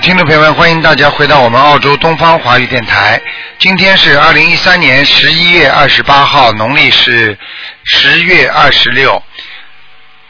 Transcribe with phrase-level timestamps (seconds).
[0.00, 3.20] 听众朋友们，欢迎大家回到我们澳洲东方华语电台。
[3.58, 7.36] 今天是二零一三年十一月二十八号，农历是
[7.84, 9.22] 十月二十六。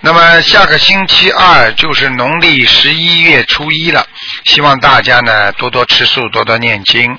[0.00, 4.04] 那么下个星期二就是农历十一月初一了，
[4.44, 7.16] 希望大家呢多多吃素，多多念经。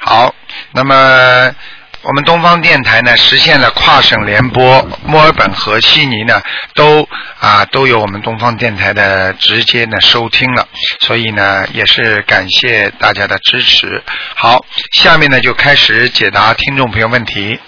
[0.00, 0.34] 好，
[0.72, 1.54] 那么
[2.02, 6.42] 我们东方电台呢实现了跨省联播，墨尔本和悉尼呢
[6.74, 10.66] 都啊都有我们东方电台的直接呢收听了，
[11.00, 14.02] 所以呢也是感谢大家的支持。
[14.34, 17.60] 好，下面呢就开始解答听众朋友问题。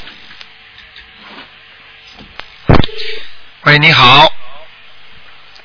[3.62, 4.32] 喂，你好。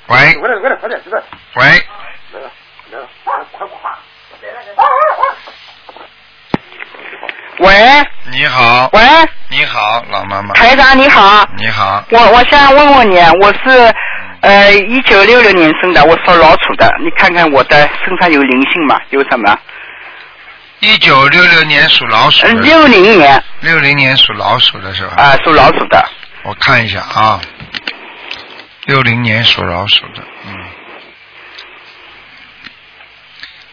[0.07, 0.15] 喂！
[0.17, 0.67] 喂，来了来
[2.99, 3.91] 了，快快快！
[7.59, 7.71] 喂。
[8.31, 9.01] 你好，喂，
[9.49, 13.93] 你好，老妈妈，台长你好，你好，我我想问问你，我是
[14.41, 18.99] 呃一九六六年生的，我属老鼠的，你看看我的身上有灵性吗？
[19.09, 19.57] 有什么？
[20.81, 23.43] 一九六六年属老鼠六零年。
[23.61, 25.15] 六零年属老鼠的是吧？
[25.17, 26.07] 啊、属老鼠的，
[26.43, 27.41] 我看一下啊，
[28.85, 30.55] 六零年属老鼠的，嗯，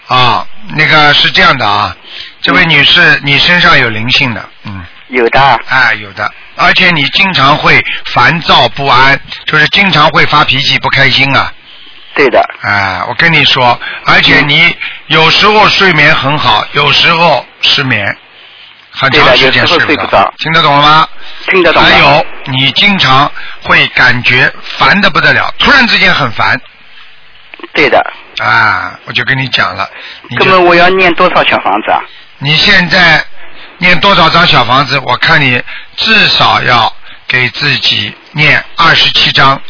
[0.08, 1.96] 啊，那个是这样的啊，
[2.46, 11.52] 这位女士，你身上有灵性的，嗯，有的，哎，有的，而且你经常会烦躁不安，就是经常会发脾气、不开心啊，
[12.14, 14.72] 对的，哎，我跟你说，而且你
[15.08, 18.16] 有时候睡眠很好，有时候失眠，
[18.92, 21.08] 很长时间睡不着听得懂了吗？
[21.48, 21.82] 听得懂？
[21.82, 23.28] 还有，你经常
[23.62, 26.56] 会感觉烦的不得了，突然之间很烦
[27.72, 27.98] 对的，
[28.38, 28.96] 啊！
[29.06, 29.90] 我就跟你讲了，
[30.28, 31.98] 你那么我要念多少小房子啊？
[32.38, 33.24] 你现在
[33.78, 34.98] 念多少张小房子？
[35.06, 35.62] 我看你
[35.96, 36.92] 至少要
[37.26, 39.60] 给自己念二十七张，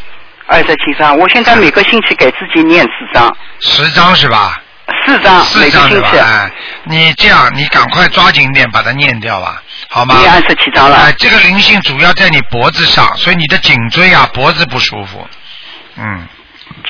[0.47, 4.61] 二十七张，我现在每个星期给自己念四张，十张是吧？
[5.05, 6.11] 四张四张是吧？
[6.11, 6.51] 星期，哎，
[6.85, 10.17] 你这样，你赶快抓紧点把它念掉吧，好吗？
[10.19, 15.27] 念二十七张了哎，，这个灵性主要在你脖子上，所以你的颈椎啊、脖子不舒服。
[15.97, 16.27] 嗯。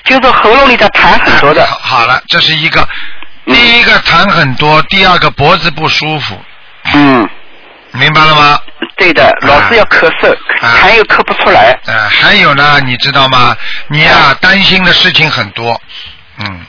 [0.04, 2.88] 就是喉咙里的痰很多的好，好了，这是一个，嗯
[3.46, 6.36] 第一个痰很多，第二个脖子不舒服，
[6.94, 7.28] 嗯，
[7.92, 8.60] 明白了吗？
[8.96, 10.76] 对的，老是要咳嗽，啊。
[10.80, 13.56] 痰又咳不出来，呃，还有呢，你知道吗？
[13.88, 15.80] 你呀、担心的事情很多，
[16.38, 16.60] 嗯，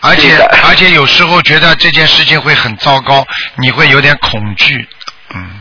[0.00, 4.86] 而且而且有时候觉得这件事情会很糟糕，你会有点恐惧，
[5.34, 5.60] 嗯，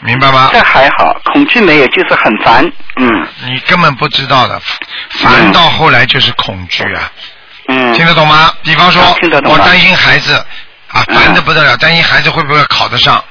[0.00, 0.50] 明白吗？
[0.52, 0.60] 这？
[0.60, 2.64] 还好，恐惧没有，就是很烦。
[2.96, 3.26] 嗯。
[3.46, 4.60] 你根本不知道的，
[5.10, 7.10] 烦到后来就是恐惧啊。
[7.10, 7.37] 嗯，
[7.94, 8.52] 听得懂吗？
[8.62, 10.34] 比方说啊听得，懂我担心孩子
[10.88, 13.22] 啊，嗯烦的不得了，担心孩子会不会考得上，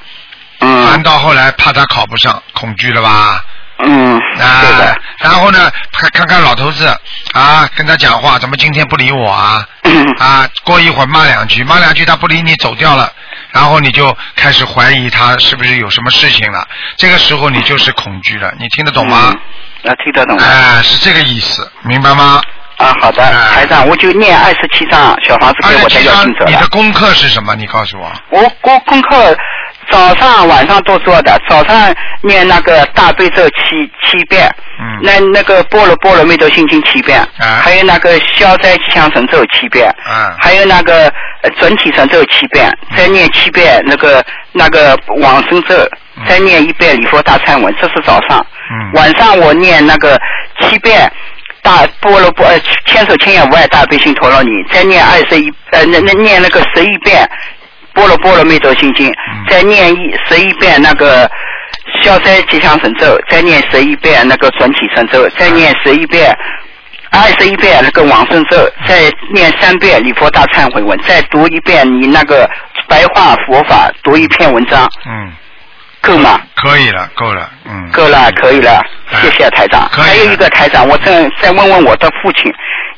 [0.60, 3.44] 烦嗯到后来怕他考不上，恐惧了吧？
[3.80, 6.86] 嗯，啊然后呢，看看看老头子
[7.32, 9.64] 啊，跟他讲话，怎么今天不理我啊？
[9.84, 13.10] 嗯啊，过一会儿骂两句，骂两句他不理你走掉了，
[13.52, 16.66] 然后你就开始怀疑他是不是有什么事情了，
[16.96, 19.32] 这个时候你就是恐惧了，你听得懂吗？
[19.84, 19.92] 嗯？
[19.92, 20.44] 啊，听得懂了。
[20.44, 22.42] 哎、是这个意思，明白吗？
[22.78, 27.54] 啊，好的，哎台长，我就念二十七章小房子给我的十七章要经者，你的功课是什么？
[27.56, 28.10] 你告诉我。
[28.30, 29.36] 我功功课
[29.90, 35.00] 早上晚上都做的，早上念那个大悲咒七七遍，嗯。
[35.02, 37.58] 那那个波罗波罗蜜多心经七遍，啊。
[37.62, 40.36] 还有那个消灾吉祥神咒七遍，啊。
[40.38, 41.12] 还有那个
[41.42, 45.74] 呃准提神咒七遍，再念七遍那个那个往生咒，
[46.16, 46.24] 嗯。
[46.28, 48.38] 再念一遍礼佛大忏文，这是早上。
[48.70, 48.92] 嗯。
[48.94, 50.16] 晚上我念那个
[50.60, 51.10] 七遍
[51.68, 57.28] 大般若波呃千手千眼无碍大悲心陀罗尼，再念二十一呃那那念那个十一遍
[57.92, 59.44] 般若波罗蜜多心经，嗯。
[59.50, 61.30] 再念一十一遍那个
[62.02, 66.34] 消灾吉祥神咒，再念十一遍那个准提神咒，再念十一遍。
[67.10, 68.56] 二十一遍那个往生咒，
[68.86, 72.48] 再念三遍礼佛大忏悔文，再读一遍你那个
[72.86, 75.32] 白话佛法，读一篇文章，嗯，
[76.08, 76.40] 够吗？
[76.54, 77.90] 可以了，够了，嗯。
[77.92, 78.82] 够了，可以了，
[79.12, 79.86] 哎谢谢台长。
[79.90, 82.50] 还有一个台长，我正再问问我的父亲，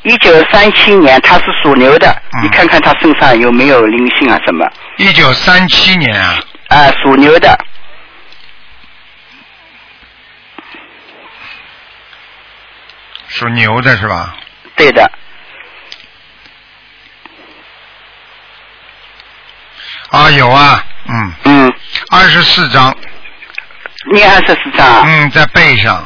[0.03, 4.65] 一九三七年他是属牛的，嗯你看看他身上有没有灵性啊什么？
[4.97, 7.57] 一九三七年啊，啊、属牛的，
[13.27, 14.35] 属牛的是吧？
[14.75, 15.11] 对的，
[20.11, 21.73] 啊，有啊，嗯，嗯，
[22.09, 22.95] 二十四张，
[24.11, 26.03] 念二十四张，嗯，在背上，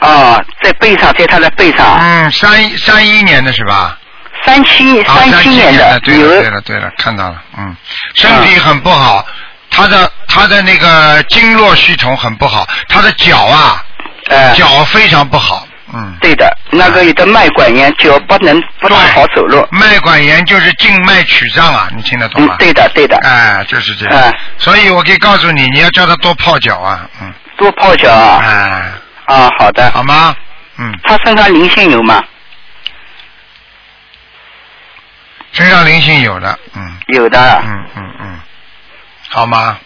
[0.00, 3.98] 哦，在背上，在他的背上，嗯，三一三一年的是吧？
[4.44, 7.76] 三七啊，三七年的，对了，对，了，对了，看到了，嗯，
[8.14, 9.24] 身体很不好，
[9.70, 13.84] 他的他的那个经络系统很不好，他的脚啊，
[14.28, 16.16] 呃，脚非常不好，嗯。
[16.20, 19.66] 对的，那个有的脉管炎，脚不能不大好走路。
[19.70, 24.18] 脉管炎就是静脉曲张啊，你听得懂吗？，嗯对的对的，哎，就是这样。
[24.18, 28.40] 哎所以我可以告诉你，你要叫他多泡脚啊，嗯，多泡脚啊。
[28.44, 28.92] 哎，
[29.26, 29.90] 啊，好的。
[29.90, 30.34] 好吗？
[30.78, 32.22] 嗯，他身上灵性有吗？
[35.52, 37.38] 身上灵性有的，嗯有的。
[37.64, 38.40] 嗯嗯嗯，
[39.28, 39.78] 好吗？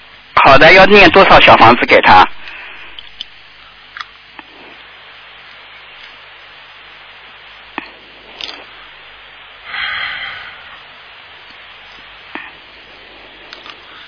[0.45, 2.25] 好的，要念多少小房子给他？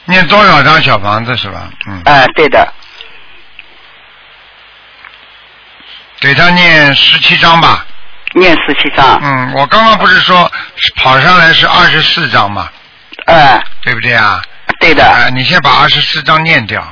[0.09, 1.69] 念多少张小房子是吧？
[1.87, 2.67] 嗯，哎、对的。
[6.21, 7.85] 给他念十七张吧。
[8.33, 9.21] 念十七张。
[9.23, 10.51] 嗯，我刚刚不是说
[10.97, 12.69] 跑上来是二十四章嘛，
[13.27, 14.43] 哎、对不对啊？
[14.81, 15.05] 对的。
[15.05, 16.83] 哎，你先把二十四章念掉，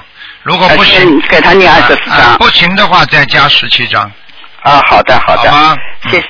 [0.42, 1.76] 如果不呃行先，给他念24
[2.10, 4.10] 啊啊章不行的话再加十七张，
[4.62, 5.50] 啊，好的好的。
[5.50, 5.76] 好吗？
[6.10, 6.24] 谢嗯。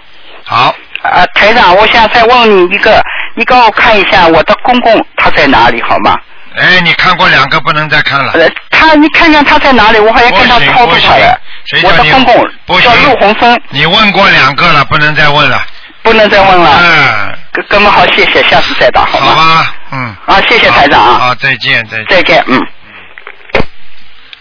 [0.44, 3.03] 好，啊，台长，我想再问你一个，
[3.37, 6.17] 你给我看一下我的公公他在哪里好吗？
[6.56, 8.32] 哎，你看过两个，不能再看了。
[8.32, 11.41] 呃，他你看看他在哪里，我好像跟他不行超度不行他的。
[11.61, 15.61] 我谁叫公公不叫陆行鸿生，你问过两个了，不能再问了。
[16.03, 16.79] 不能再问了。
[16.81, 19.26] 嗯，哥哥们好，谢谢，下次再打好吗？
[19.26, 20.17] 好吧，嗯。
[20.26, 22.06] 啊，谢谢台长啊，好，再见，再见。
[22.08, 22.61] 再见，嗯。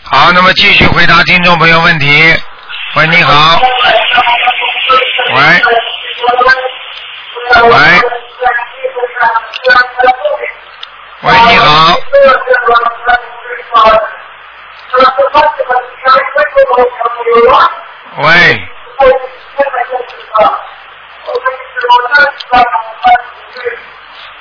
[0.04, 2.36] 好，那么继续回答听众朋友问题。
[2.96, 3.60] 喂，你好。
[5.34, 5.42] 喂。
[7.64, 7.78] 喂。
[11.22, 11.96] 喂，你好。
[18.18, 18.68] 喂。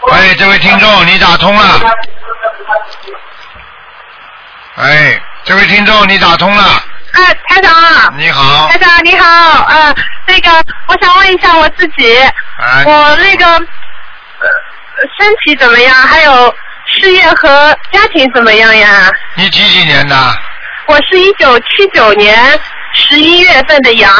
[0.02, 1.62] 喂，这位听众，你打通了。
[4.76, 6.62] 哎，这位听众，你打通了。
[7.14, 8.78] 哎，台长，你好台。
[8.78, 9.94] 长你好，呃，
[10.26, 10.50] 那个
[10.88, 12.16] 我想问一下我自己，
[12.58, 14.48] 哎，我那个呃
[15.18, 15.94] 身体怎么样？
[15.94, 16.54] 还有
[16.86, 19.10] 事业和家庭怎么样呀？
[19.34, 20.16] 你几几年的？
[20.86, 21.64] 我是一九七
[21.94, 22.36] 九年
[22.92, 24.10] 十一月份的羊，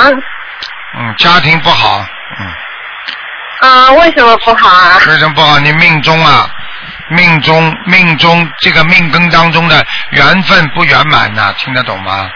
[0.98, 2.04] 嗯，家庭不好。
[2.40, 4.98] 嗯，啊、为什么不好啊？
[5.08, 5.58] 为什么不好？
[5.60, 6.48] 你命中啊，
[7.10, 12.28] 命中命中这个命根当中的缘分不圆满呐、听得懂吗？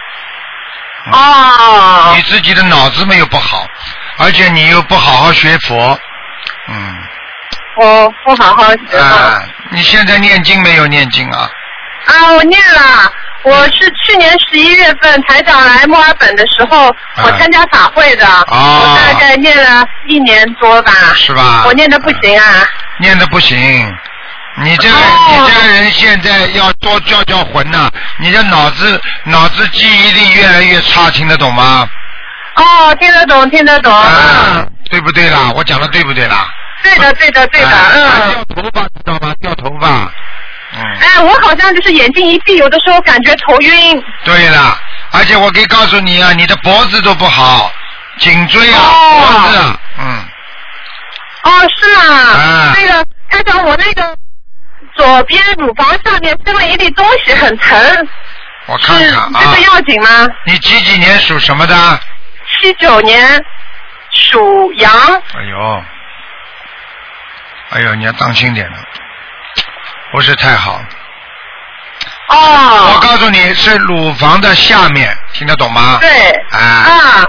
[1.05, 3.65] 嗯哦你自己的脑子没有不好，
[4.17, 5.97] 而且你又不好好学佛，
[6.67, 6.97] 嗯，
[7.77, 9.43] 我不好好学啊、啊。
[9.71, 11.49] 你现在念经没有念经啊？
[12.05, 13.11] 啊，我念了。
[13.43, 16.93] 我是去年十一月份台长来墨尔本的时候，
[17.23, 20.91] 我参加法会的，哦我大概念了一年多吧。
[21.15, 21.63] 是吧？
[21.65, 22.67] 我念的不行啊。
[22.99, 23.57] 念的不行。
[24.61, 24.99] 你这个、哦
[25.29, 31.87] 你这个人现在要多叫叫魂呐、你的脑子脑子记忆力越来越差，听得懂吗？
[32.55, 33.93] 哦，听得懂，听得懂。
[33.93, 35.49] 啊嗯，，对不对啦？
[35.55, 36.45] 我讲的对不对啦？
[36.83, 37.67] 对的，对的，对的。
[37.67, 38.45] 啊嗯。
[38.45, 39.33] 掉头发知道吗？
[39.41, 40.11] 掉头发。
[40.71, 44.03] 嗯，哎，我好像就是眼睛一闭，有的时候感觉头晕。
[44.23, 44.77] 对了，
[45.11, 47.71] 而且我可以告诉你啊，你的脖子都不好，
[48.19, 50.23] 颈椎啊，哦脖子啊，嗯，
[51.43, 52.03] 哦，是吗？
[52.13, 54.15] 啊那个，看到，我那个
[54.95, 58.07] 左边乳房上面生了一粒东西，很疼。
[58.67, 60.27] 我看是看啊这个，要紧吗？
[60.45, 61.99] 你几几年属什么的？
[62.61, 63.43] 七九年
[64.11, 64.91] 属羊。
[65.33, 65.83] 哎呦，
[67.71, 68.77] 哎呦，你要当心点了，
[70.11, 70.81] 不是太好。
[72.29, 72.99] 哦我哦。
[73.01, 75.97] 告诉你是乳房的下面，听得懂吗？
[76.01, 76.09] 对。
[76.51, 77.25] 啊，啊，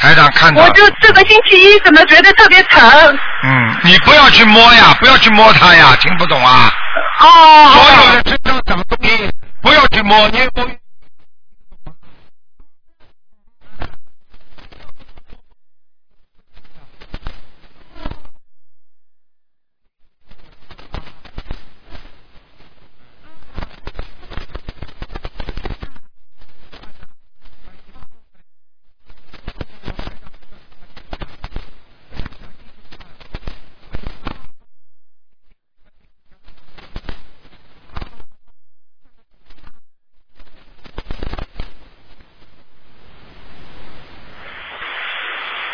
[0.00, 0.70] 台长看到我。
[0.70, 3.18] 就这个星期一怎么觉得特别疼？
[3.44, 6.72] 嗯，你不要去摸呀，不要去摸它呀，听不懂啊？
[7.20, 7.70] 哦。
[7.74, 9.30] 所有的身上长东西，
[9.62, 10.66] 不要去摸，你摸。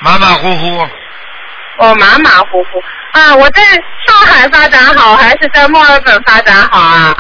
[0.02, 0.88] 马马虎虎，
[1.78, 3.35] 我马马虎虎啊！
[3.35, 3.62] 我在
[4.07, 7.14] 上海发展好，还是在墨尔本发展好啊？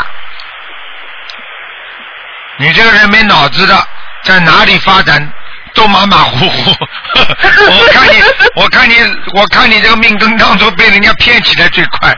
[2.56, 3.86] 你这个人没脑子的，
[4.24, 5.30] 在哪里发展
[5.74, 6.70] 都马马虎虎。
[7.14, 8.22] 我看你，
[8.54, 8.94] 我看你，
[9.34, 12.10] 我看你这个命根当中被人家骗起来最快。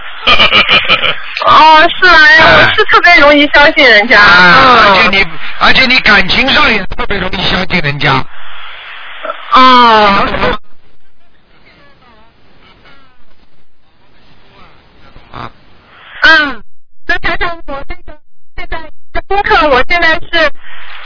[1.47, 4.21] 哦，是啊，我是特别容易相信人家。
[4.21, 5.13] 啊，而且嗯。
[5.13, 5.27] 你，
[5.59, 8.25] 而且你感情上也特别容易相信人家。
[9.53, 10.59] 哦，
[15.33, 15.51] 啊，
[16.23, 16.63] 嗯，
[17.07, 18.19] 那台长，我那个
[18.57, 18.79] 现在
[19.13, 20.51] 的功课，我现在是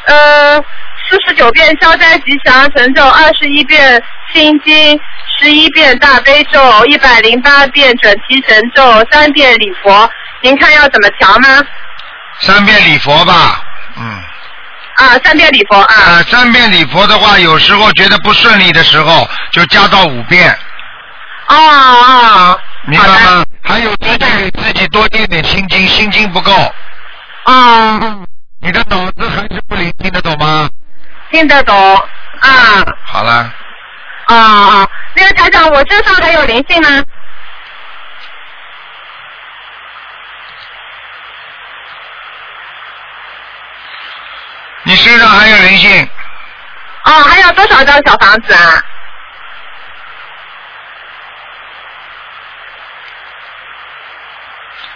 [0.07, 0.61] 呃
[1.09, 5.01] 四十九遍消灾吉祥神咒，二十一遍心经，
[5.39, 10.09] 十一遍大悲咒，一百零八遍准提神咒，三遍礼佛。
[10.43, 11.49] 您看要怎么调吗？
[12.41, 13.65] 三遍礼佛吧，
[13.97, 14.23] 嗯。
[14.97, 15.95] 啊，三遍礼佛啊。
[15.95, 20.51] 啊，三遍礼佛的话，有时候觉得不顺利的时候，就加到五遍，
[21.49, 23.45] 哦哦，明白好吗？
[23.63, 26.53] 还有自己自己多念点心经，心经不够，
[27.45, 28.27] 啊、嗯，
[28.61, 30.69] 你的脑子还是不灵，听得懂吗？
[31.31, 31.77] 听得懂
[32.41, 32.51] 啊
[33.05, 33.51] 好了，
[34.27, 34.89] 啊啊！
[35.15, 37.03] 那个台长，我身上还有灵性吗？
[44.87, 46.09] 你身上还有灵性，
[47.07, 48.81] 哦，还有多少张小房子啊？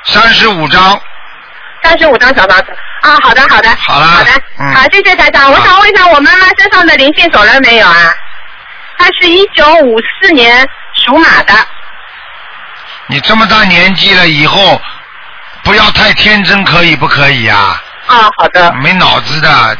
[0.04, 1.00] 三十五张，
[1.82, 2.66] 三十五张小房子
[3.02, 4.30] 啊，好的好的，好了好的，
[4.60, 5.50] 嗯好，谢谢台长。
[5.50, 8.14] 我想问一下，我妈妈身上的灵性走了没有啊？
[8.96, 10.64] 她是一九五四年
[11.04, 11.52] 属马的。
[13.08, 14.80] 你这么大年纪了，以后
[15.64, 17.82] 不要太天真，可以不可以啊？
[18.10, 18.72] 啊，好的。
[18.74, 19.78] 没脑子的，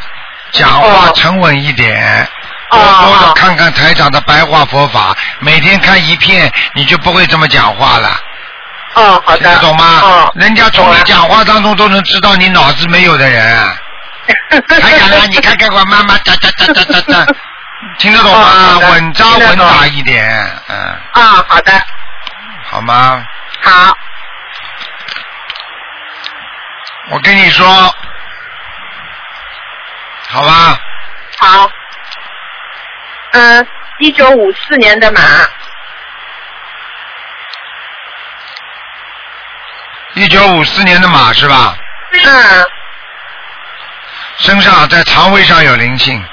[0.51, 2.27] 讲话哦沉稳一点。
[2.69, 8.09] 哦多多看看台长的白话佛法，每天看一片，你就不会这么讲话了，
[8.93, 9.39] 哦，好的。
[9.39, 9.99] 听得懂吗？
[10.01, 10.31] 哦。
[10.35, 13.77] 人家从你讲话当中都能知道你脑子没有的人。
[14.69, 17.33] 台长啊，你看看我妈妈哒哒哒哒哒哒，
[17.97, 20.29] 听得懂哦吗稳扎稳打一点，
[20.69, 20.77] 嗯，
[21.11, 21.73] 啊，好的，
[22.69, 23.21] 好吗？
[23.63, 23.93] 好，
[27.09, 27.93] 我跟你说，
[30.31, 30.79] 好吧？
[31.39, 31.69] 好。
[33.33, 33.67] 嗯，
[33.99, 35.21] 一九五四年的马。
[40.13, 41.75] 一九五四年的马是吧？
[42.13, 42.65] 嗯，
[44.37, 46.23] 身上在肠胃上有灵性，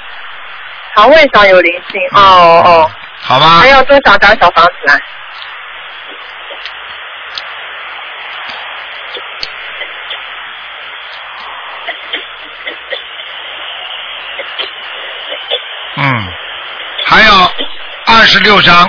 [0.95, 2.01] 肠胃上有灵性。
[2.13, 2.21] 哦
[2.65, 2.91] 哦。
[3.21, 3.67] 好吧还？
[3.67, 4.95] 要多少张小房子啊？
[16.01, 16.33] 嗯，
[17.09, 17.51] 还有
[18.05, 18.87] 二十六张，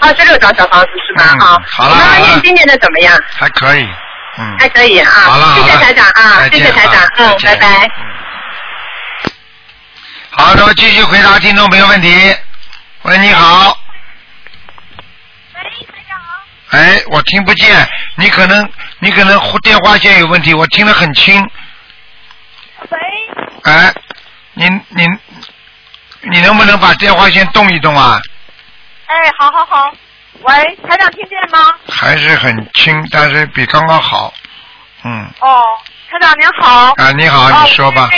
[0.00, 1.24] 二十六张小房子是吗？
[1.32, 3.16] 嗯啊，好了我妈妈好了念经念的怎么样？
[3.38, 3.88] 还可以，
[4.38, 4.56] 嗯。
[4.58, 5.08] 还可以啊。
[5.10, 7.66] 好了，好谢谢台长啊谢谢台长啊，嗯，拜拜。
[7.86, 7.90] 嗯
[10.32, 12.36] 好，那么继续回答听众朋友问题。
[13.02, 13.76] 喂，你好。
[15.54, 16.18] 喂，台长。
[16.70, 18.68] 哎，我听不见，你可能
[19.00, 21.40] 你可能电话线有问题，我听得很清。
[22.88, 22.98] 喂。
[23.64, 23.92] 哎，
[24.54, 25.06] 您您
[26.22, 28.20] 你能不能把电话线动一动啊？
[29.06, 29.92] 哎，好好好。
[30.42, 30.54] 喂，
[30.88, 31.74] 台长听见吗？
[31.88, 34.32] 还是很轻，但是比刚刚好。
[35.02, 35.62] 嗯，哦，
[36.10, 36.92] 台长您好。
[36.96, 38.08] 啊，你好，哦你说吧。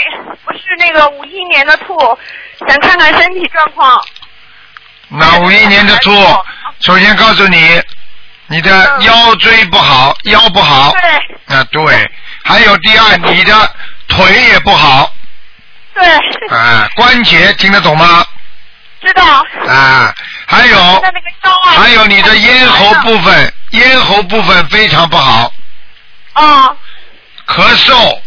[0.45, 1.97] 我是那个五一年的兔，
[2.67, 4.05] 想看看身体状况。
[5.09, 6.11] 那五一年的兔，
[6.81, 7.83] 首先告诉你，
[8.49, 10.93] 你的嗯腰椎不好，腰不好。
[10.93, 12.11] 对啊，对。
[12.45, 13.75] 还有第二，你的
[14.09, 15.13] 腿也不好，
[15.95, 18.25] 对，啊，关节听得懂吗？
[19.01, 19.25] 知道。
[19.69, 20.15] 啊，
[20.47, 21.71] 还有现在那个腰啊。
[21.77, 25.53] 还有你的咽喉部分，咽喉部分非常不好，
[26.35, 26.77] 哦，
[27.47, 28.21] 咳嗽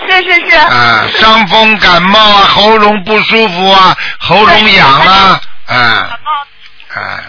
[0.00, 0.56] 是是是。
[0.56, 5.74] 啊，伤风感冒啊，喉咙不舒服啊，喉咙痒啊，啊
[6.08, 7.00] 感冒。
[7.00, 7.20] 啊，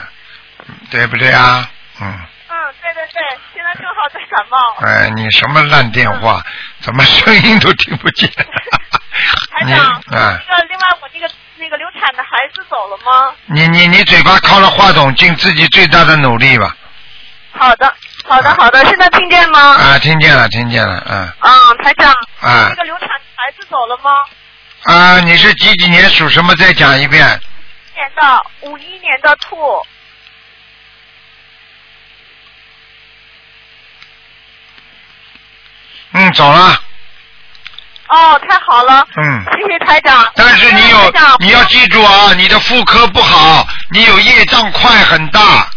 [0.89, 1.69] 对不对啊？
[2.01, 4.57] 嗯，嗯，对对对，现在正好在感冒。
[4.85, 6.43] 哎，你什么烂电话，
[6.81, 8.29] 怎么声音都听不见？
[9.65, 13.33] 你台长，啊，那个另外我那个那个流产的孩子走了吗？
[13.45, 16.75] 你你你嘴巴靠了话筒，尽自己最大的努力吧。
[17.57, 17.95] 好的，
[18.27, 19.59] 好的，好的，现在听见吗？
[19.75, 24.11] 啊，听见了，听见了，嗯，嗯，台长，啊那个流产的孩子走了吗？
[24.83, 26.53] 啊，你是几几年属什么？
[26.55, 27.25] 再讲一遍。
[27.95, 29.55] 年的五一年的兔。
[36.11, 36.77] 嗯，走了，
[38.07, 39.43] 哦，太好了，嗯。
[39.57, 40.31] 谢谢台长。
[40.35, 45.67] 但是你有，你要记住啊，你的妇科不好，你有业障块很大，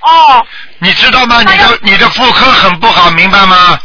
[0.00, 0.46] 哦
[0.78, 1.40] 你知道吗？
[1.42, 3.78] 你的你的妇科很不好，明白吗？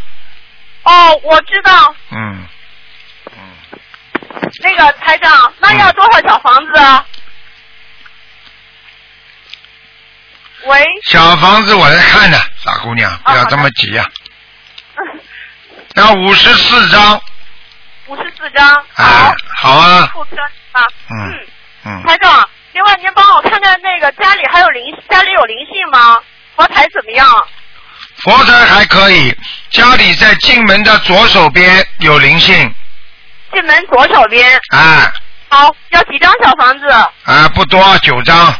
[0.83, 1.93] 哦，我知道。
[2.11, 2.45] 嗯，
[3.35, 3.39] 嗯
[4.63, 7.05] 那个台长，那要多少小房子啊？
[10.65, 14.05] 喂，小房子我在看呢，傻姑娘，不要这么急呀、
[15.95, 17.21] 要五十四张，
[18.07, 18.67] 五十四张。
[18.95, 20.37] 啊好，，好啊，妇科
[20.71, 20.85] 啊。
[21.09, 21.39] 嗯嗯。
[21.85, 26.19] 嗯，台长，另外您帮我看看那个家里还有灵，家里有灵性吗？
[26.55, 27.27] 佛台怎么样？
[28.23, 29.35] 佛台还可以，
[29.71, 32.73] 家里在进门的左手边有灵性，
[33.53, 34.59] 进门左手边。
[34.71, 35.11] 啊
[35.51, 36.87] 好，要几张小房子？
[37.23, 38.53] 啊，不多，九张。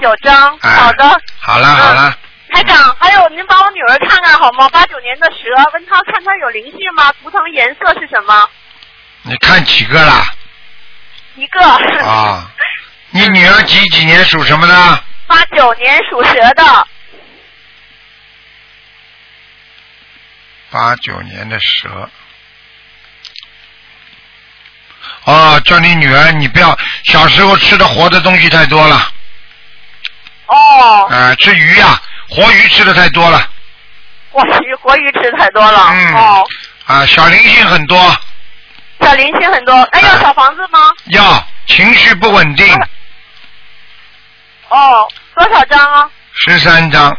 [0.00, 0.56] 九张。
[0.60, 1.20] 哎好的。
[1.40, 2.14] 好了好了，
[2.54, 4.68] 台长，还有您帮我女儿看看好吗？
[4.68, 5.36] 八九年的蛇，
[5.72, 7.12] 问她看她有灵性吗？
[7.20, 8.48] 图腾颜色是什么？
[9.22, 10.22] 你看几个啦？
[11.34, 11.60] 一个。
[12.04, 12.48] 啊，
[13.10, 15.04] 你女儿几几年属什么的？
[15.26, 16.86] 八九年属蛇的。
[20.70, 22.08] 八九年的蛇。
[25.24, 29.12] 哦，叫你女儿，你不要小时候吃的活的东西太多了，
[30.46, 32.00] 哦，啊、吃鱼呀、
[32.34, 33.40] 活鱼吃的太多了，
[34.30, 35.90] 活鱼活鱼吃太多了。
[35.92, 36.46] 嗯哦，
[36.86, 37.96] 啊，小灵性很多，
[39.00, 39.88] 小灵性很多。
[39.92, 40.80] 那，要小房子吗？
[41.06, 42.66] 要情绪不稳定，
[44.68, 46.10] 哦，多少张啊？
[46.32, 47.16] 十三张，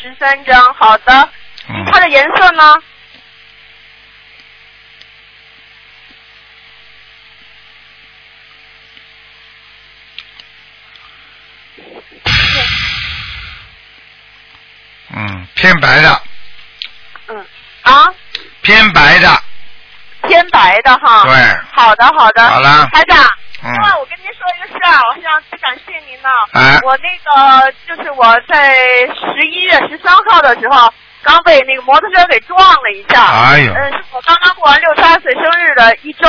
[0.00, 0.74] 十三张。
[0.74, 1.28] 好的。
[1.68, 2.74] 嗯，它的颜色呢？
[15.14, 16.22] 嗯，偏白的，
[17.28, 17.46] 嗯。
[17.82, 18.08] 啊，
[18.62, 19.28] 偏白的，
[20.28, 21.22] 偏白的哈。
[21.24, 21.32] 对。
[21.72, 22.48] 好的，好的。
[22.48, 23.18] 好了台长。
[23.64, 26.28] 嗯另外，我跟您说一个事儿，我非常感谢您呢。
[26.52, 28.74] 哎我那个就是我在
[29.14, 30.92] 十一月十三号的时候，
[31.22, 33.24] 刚被那个摩托车给撞了一下。
[33.24, 36.28] 哎呦嗯，是我刚刚过完六十二岁生日的一周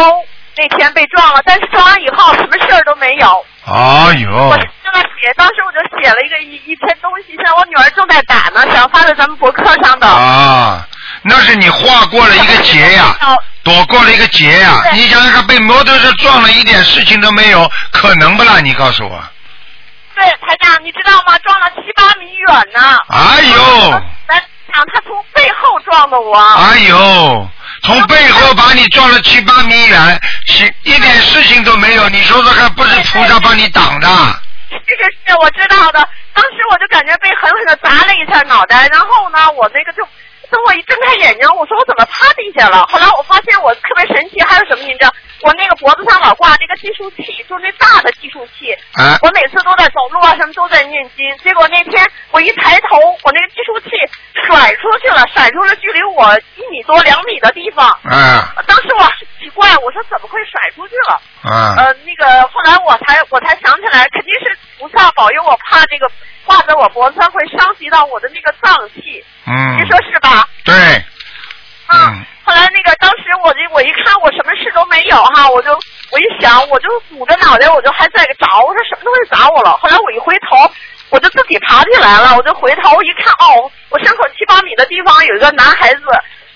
[0.58, 3.46] 那天被撞了，但是撞完以后什么事儿都没有。
[3.66, 4.56] 哎呦我，
[4.94, 10.08] 正在写，当时我就写了一个一一篇东西，现在我女儿正在打呢，想发在咱们博客上的。
[10.08, 10.86] 啊，
[11.24, 13.16] 那是你划过了一个劫呀，
[13.64, 14.82] 躲过了一个劫呀。
[14.84, 18.60] 对你想想看，被摩托车撞了，一点事情都没有，可能不啦？
[18.60, 19.24] 你告诉我。
[20.16, 21.38] 对，台长，你知道吗？
[21.40, 22.98] 撞了七八米远呢。
[23.08, 23.92] 哎呦，
[24.28, 24.38] 咱
[24.72, 26.38] 讲，他从背后撞的我。
[26.38, 27.50] 哎呦，
[27.82, 32.08] 从背后把你撞了七八米远，是一点事情都没有。
[32.10, 34.08] 你说说看，不是菩萨帮你挡的？
[34.88, 36.00] 这个是我知道的，
[36.34, 40.04] 当时我就感觉被狠狠的砸了一下脑袋，然后呢，我那个就
[40.54, 42.86] 等我一睁开眼睛，我说我怎么趴地下了？
[42.86, 45.10] 后来我发现我特别神奇，还有什么你知道？
[45.42, 48.72] 我那个脖子上老挂这个计数器，就是那大的计数器。
[48.94, 51.26] 啊我每次都在走路啊，什么都在念经。
[51.40, 53.90] 结果那天我一抬头，我那个计数器
[54.46, 57.90] 甩出去了，甩出了距离我一米多、两米的地方。
[58.06, 61.20] 啊当时我是奇怪，我说怎么会甩出去了？
[61.50, 66.10] 啊呃，那个后来我才我才想起来，肯定是菩萨保佑我，怕这个
[66.46, 70.48] 挂在我脖子上会伤及到我的那个脏器，嗯您，说是吧？
[70.64, 70.74] 对，
[71.88, 75.72] 啊嗯，后来那个当时我就我一看我什么事都没有哈，我就
[76.12, 79.76] 我一想我就捂着脑袋，我就还在找，我说什么东西砸我了？
[79.78, 80.56] 后来我一回头，
[81.10, 86.04] 我就自己爬起来了，我就回头一看，哦，我身后七八米的地方有一个男孩子，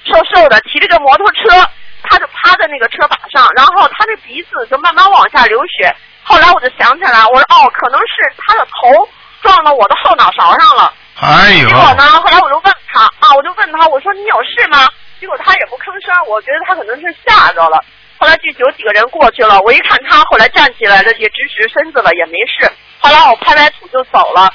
[0.06, 1.69] 瘦瘦的，骑着个摩托车，
[2.04, 5.93] 他就趴在那个车把上，然后他的鼻子就慢慢往下流血。
[6.23, 9.10] 后来我就想起来，我说哦，可能是他的头
[9.41, 10.93] 撞到我的后脑勺上了。
[11.19, 14.88] 哎呦结，果呢，后来我就问他啊，我就问他，我说你有事吗？
[15.19, 17.84] 结果他也不吭声，我觉得他可能是吓着了。
[18.17, 22.71] 后来就有几个人过去了，我一看他，后来站起来了，也直直身子了，也没事。
[22.99, 24.51] 后来我拍拍土就走了。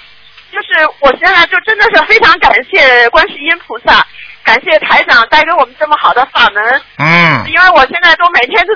[0.52, 4.06] 就是我现在就真的是非常感谢观世音菩萨，
[4.44, 8.74] 感谢台长带给我们这么好的法门，嗯，因为我现在都每天都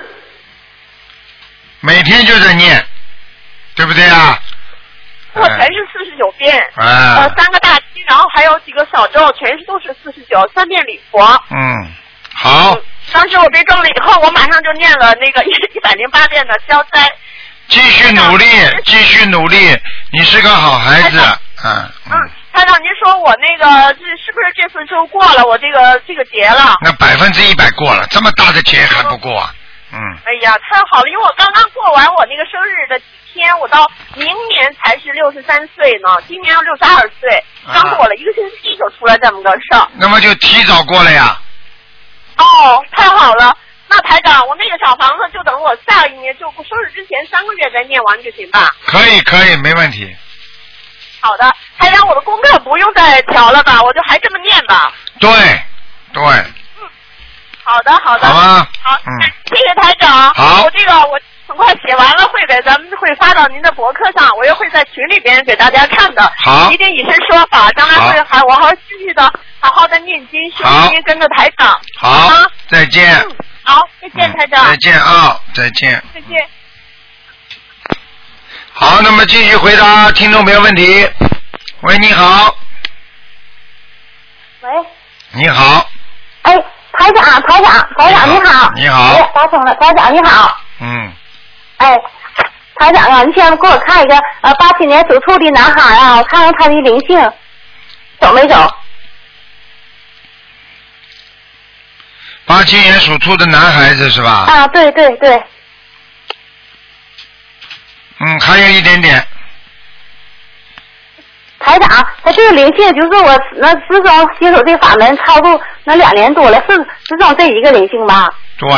[1.81, 2.83] 每天就在念，
[3.75, 4.39] 对不对啊？
[4.39, 4.56] 我
[5.45, 11.21] 全是四十九遍，啊呃，三个大七，然后还有几个小咒，全是都是四十九，三遍礼佛。
[11.51, 11.87] 嗯，
[12.35, 17.11] 好嗯，当时我被撞了以后，我马上就念了那个一一百零八遍的消灾。
[17.69, 18.45] 继续努力，
[18.85, 19.57] 继续努力，
[20.13, 21.19] 你是个好孩子，
[21.65, 26.77] 嗯嗯嗯，，台长，您说我那个这是不是这次就过了我这个这个节了？
[26.83, 29.53] 那百分之一百过了，这么大的节还不过啊？
[29.93, 39.87] 嗯，哎呀，太好了，因为我刚刚过完我那个生日的几天，我到明年才是六十三岁呢，今年要六十二岁，刚过了一个星期就出来这么个事儿。
[39.95, 41.39] 那么就提早过了呀。
[42.39, 43.57] 哦，太好了。
[43.89, 48.75] 那台长，我那个小房子就等我下一年就生日之前三个月再念完就行吧？
[48.87, 50.15] 可以可以，没问题。
[51.21, 51.45] 好的，
[51.79, 53.81] 台长，我的功课不用再调了吧？
[53.83, 54.93] 我就还这么念吧。
[55.21, 55.31] 对
[56.13, 56.23] 对，
[56.81, 56.89] 嗯
[57.63, 58.27] 好的，好的。
[58.27, 60.35] 好吗好，嗯谢谢台长。
[60.35, 61.19] 好我这个我
[61.57, 66.31] 很快写完了，会给咱们会发到您的博客上，我也会在群里边给大家看的。
[66.45, 69.23] 好一定以身说法，将来会还我还会继续的
[69.59, 71.81] 好好的念经修好心，跟着台长。
[71.99, 73.19] 好吗，再见。
[73.21, 74.67] 嗯，好，再见，嗯台长。
[74.67, 76.03] 再见啊，再见。
[76.15, 76.47] 再见。
[78.75, 81.09] 好，那么继续回答听众朋友问题。
[81.81, 82.55] 喂，你好，
[84.61, 84.71] 喂，
[85.33, 85.89] 你好，
[86.43, 86.55] 哎，
[86.93, 88.71] 台长，台长，台长你好。
[88.75, 90.55] 你好哎，打通了，台长你好。
[90.81, 91.11] 嗯，
[91.79, 91.97] 哎，
[92.77, 97.33] 台长啊，你先给我看一个呃八七年属兔的男孩啊，我看看他的灵性
[98.21, 98.75] 走没走？
[102.47, 104.47] 八七年属兔的男孩子是吧？
[104.49, 105.43] 啊，对对对，
[108.21, 109.27] 嗯，还有一点点，
[111.59, 118.33] 台长，他这个灵性就是我那自从接手这法门超度那两年多了，是师兄这一个灵性吧？
[118.59, 118.69] 对，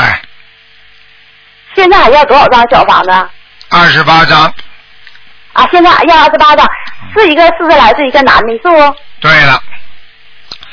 [1.79, 3.11] 现在还要多少张小房子？
[3.71, 4.53] 二十八张。
[5.53, 6.69] 啊，现在要二十八张，
[7.17, 8.97] 是一个四十来岁一个男的，是不？
[9.21, 9.63] 对了，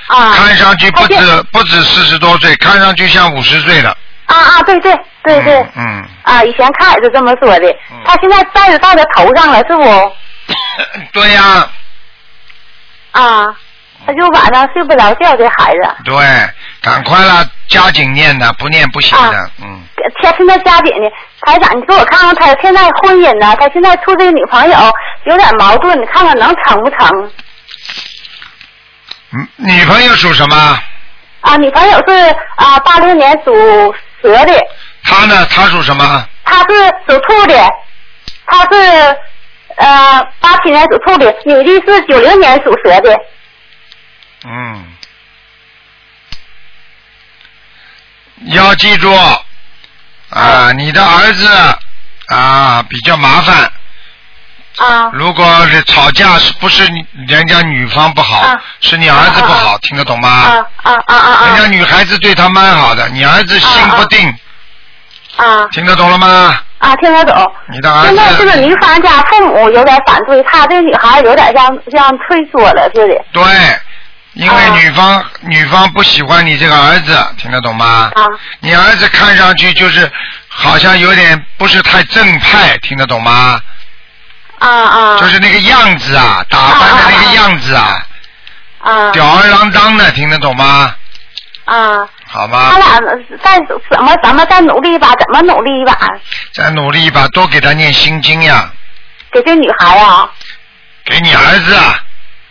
[0.07, 0.33] 啊。
[0.33, 3.95] 看上去不止不止四十多岁，看上去像五十岁了。
[4.25, 5.67] 啊啊，对对对对。
[5.75, 7.75] 嗯，啊，以前看也是这么说的。
[8.03, 10.13] 他现在戴着戴在头上了，是不？
[11.13, 11.69] 对呀、
[13.11, 13.45] 啊，
[14.05, 15.95] 他就晚上睡不着觉，这孩子。
[16.03, 16.15] 对，
[16.81, 19.37] 赶快了，加紧念的，不念不行的。
[19.37, 19.84] 啊嗯，
[20.21, 21.09] 他现在家里呢，
[21.41, 23.55] 台长，你给我看看他现在婚姻呢？
[23.59, 24.77] 他现在处这个女朋友
[25.25, 27.31] 有点矛盾，你看看能成不成？
[29.33, 30.79] 嗯女朋友属什么？
[31.41, 32.13] 啊，女朋友是
[32.55, 34.53] 啊八六年属蛇的，
[35.03, 35.45] 他呢？
[35.49, 36.27] 他属什么？
[36.43, 36.67] 他是
[37.07, 37.69] 属兔的，
[38.45, 39.17] 他是
[39.75, 43.15] 呃八七年属兔的，女的是九零年属蛇的。
[44.45, 44.85] 嗯，
[48.53, 49.11] 要记住
[50.35, 51.47] 啊，你的儿子
[52.27, 53.71] 啊比较麻烦。
[54.77, 60.27] 啊如果是吵架，是不是你人家女方不好，啊是你儿子不好，听得懂吗？
[60.27, 64.35] 啊啊啊啊人家女孩子对他蛮好的，你儿子心不定，
[65.37, 66.59] 啊听得懂了吗？
[66.79, 66.93] 啊！
[66.97, 67.53] 听得懂。
[67.69, 73.15] 你的儿子现在这个子女方家父母有点反对，他这女孩有点像像退缩了似的。
[73.31, 73.43] 对，
[74.35, 78.11] 因为女方、女方不喜欢你这个儿子，听得懂吗？
[78.15, 78.23] 啊
[78.59, 80.11] 你儿子看上去就是
[80.47, 83.59] 好像有点不是太正派，听得懂吗？
[84.59, 88.05] 啊啊就是那个样子啊，打扮的那个样子啊，
[88.79, 90.95] 啊吊儿郎当的，听得懂吗？
[91.65, 92.07] 啊！
[92.27, 92.77] 好吗他？
[92.77, 92.99] 俩
[93.41, 93.57] 再
[93.89, 95.97] 怎么咱们再努力一把，怎么努力一把？
[96.53, 98.69] 再努力一把，多给他念心经呀，
[99.31, 100.29] 给这女孩啊
[101.05, 101.99] 给你儿子啊。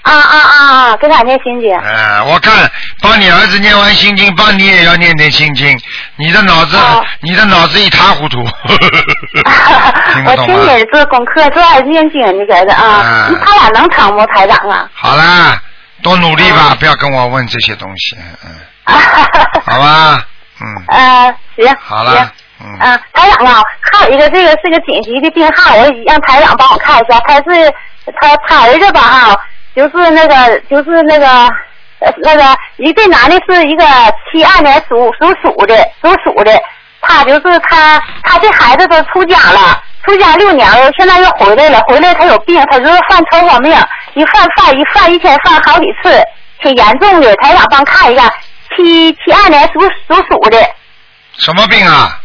[0.04, 0.96] 啊啊啊啊！
[0.96, 1.74] 给他念心经。
[1.78, 2.70] 呃，我看
[3.02, 5.78] 帮你儿子念完心经，帮你也要念点心经。
[6.16, 8.38] 你的脑子，哦你的脑子一塌糊涂，
[10.12, 10.64] 听我懂吗？
[10.66, 13.30] 天天做功课，做爱念经，你觉得啊啊？
[13.44, 14.88] 他俩能成吗，台长啊？
[14.94, 15.58] 好啦，
[16.02, 18.94] 多努力哦吧，不要跟我问这些东西，嗯，
[19.64, 20.22] 好吧，
[20.60, 21.74] 嗯，呃，行。
[21.80, 27.18] 好了行，嗯，啊，台长啊，还有一个这个是个紧急的病号，我让台长帮我看一下。
[27.26, 27.72] 他是
[28.20, 29.36] 他他儿子吧哈，
[29.74, 31.26] 就是那个就是那个
[32.00, 33.84] 呃那个一这男的是一个
[34.30, 36.52] 七二年属属鼠的属鼠的，
[37.00, 39.82] 他就是他他这孩子都出家了。
[40.06, 41.80] 出家六年了，现在又回来了。
[41.88, 43.72] 回来他有病，他就是犯超光病，
[44.12, 46.22] 一犯犯一犯一天犯好几次，
[46.60, 47.34] 挺严重的。
[47.36, 48.30] 台长帮看一下，
[48.76, 50.58] 七七二年属属鼠的，
[51.38, 52.20] 什么病啊？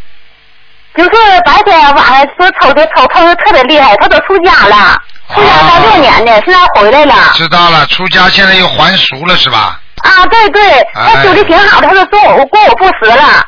[0.95, 1.09] 就是
[1.45, 4.97] 白天晚上说抽的抽抽的特别厉害，他都出家了，
[5.33, 7.31] 出家到六年呢，现在回来了。
[7.35, 9.79] 知道了，出家现在又还俗了是吧？
[10.03, 13.45] 啊，对对，他修的挺好的，他说中午过我不食了，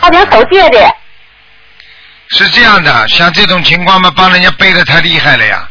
[0.00, 0.78] 他挺守戒的。
[2.28, 5.68] 是这样的，像这种情况嘛，帮人家背的太厉害了呀，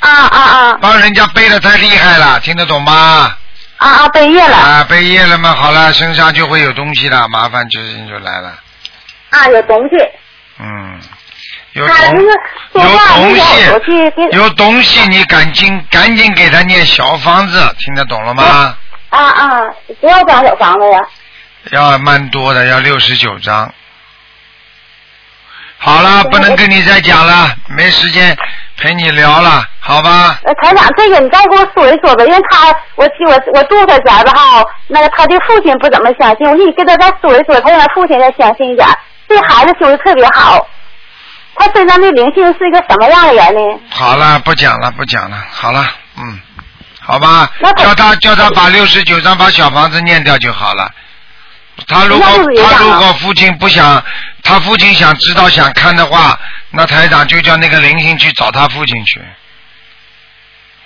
[0.00, 3.34] 啊啊啊帮人家背的太厉害了，听得懂吗？
[3.78, 4.08] 啊啊！
[4.10, 8.54] 背业了啊，背业了嘛，好了，身上就会有东西了，麻烦就是就来了，
[9.30, 9.96] 啊，有东西。
[10.64, 11.00] 嗯，
[11.72, 12.18] 有他东
[12.72, 18.76] 就是有东西有东西，你赶紧赶紧给他念小房子，听得懂了吗？
[19.10, 19.60] 啊啊，
[20.00, 21.00] 不要张小房子呀。
[21.70, 23.72] 要蛮多的，要六十九张。
[25.78, 28.36] 好了，不能跟你再讲了，没时间
[28.78, 30.38] 陪你聊了，好吧？
[30.44, 38.86] 呃，台长，这个你再给我说一说吧，因为他我去我我住他家吧哈，那个他的父亲不怎么相信，我给你跟他再说一说，他让他父亲再相信一点。
[39.34, 40.66] 这孩子修的特别好，
[41.56, 43.60] 他身上的灵性是一个什么样的人呢？
[43.90, 45.84] 好了，不讲了，不讲了，好了，
[46.16, 46.40] 嗯，
[47.00, 50.90] 好吧那，叫他叫他把六十九张把小房子念掉就好了。
[51.88, 52.26] 他如果
[52.62, 54.02] 他如果父亲不想，
[54.42, 56.38] 他父亲想知道想看的话，
[56.70, 59.20] 那台长就叫那个灵性去找他父亲去。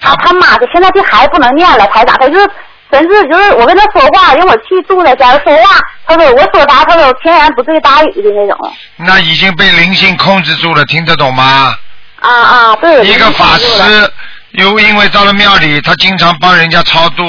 [0.00, 2.50] 他，他妈的，现在这孩子不能念了，台长，他就是
[2.90, 8.72] 真是就是我跟他说话，因为我去住他家说话，他说我说啥，他说天然不对答语的那种。
[8.96, 11.76] 那已经被灵性控制住了，听得懂吗？
[12.20, 13.04] 啊啊啊，对。
[13.04, 14.12] 一个法师，
[14.52, 17.24] 又因为到了庙里，他经常帮人家超度，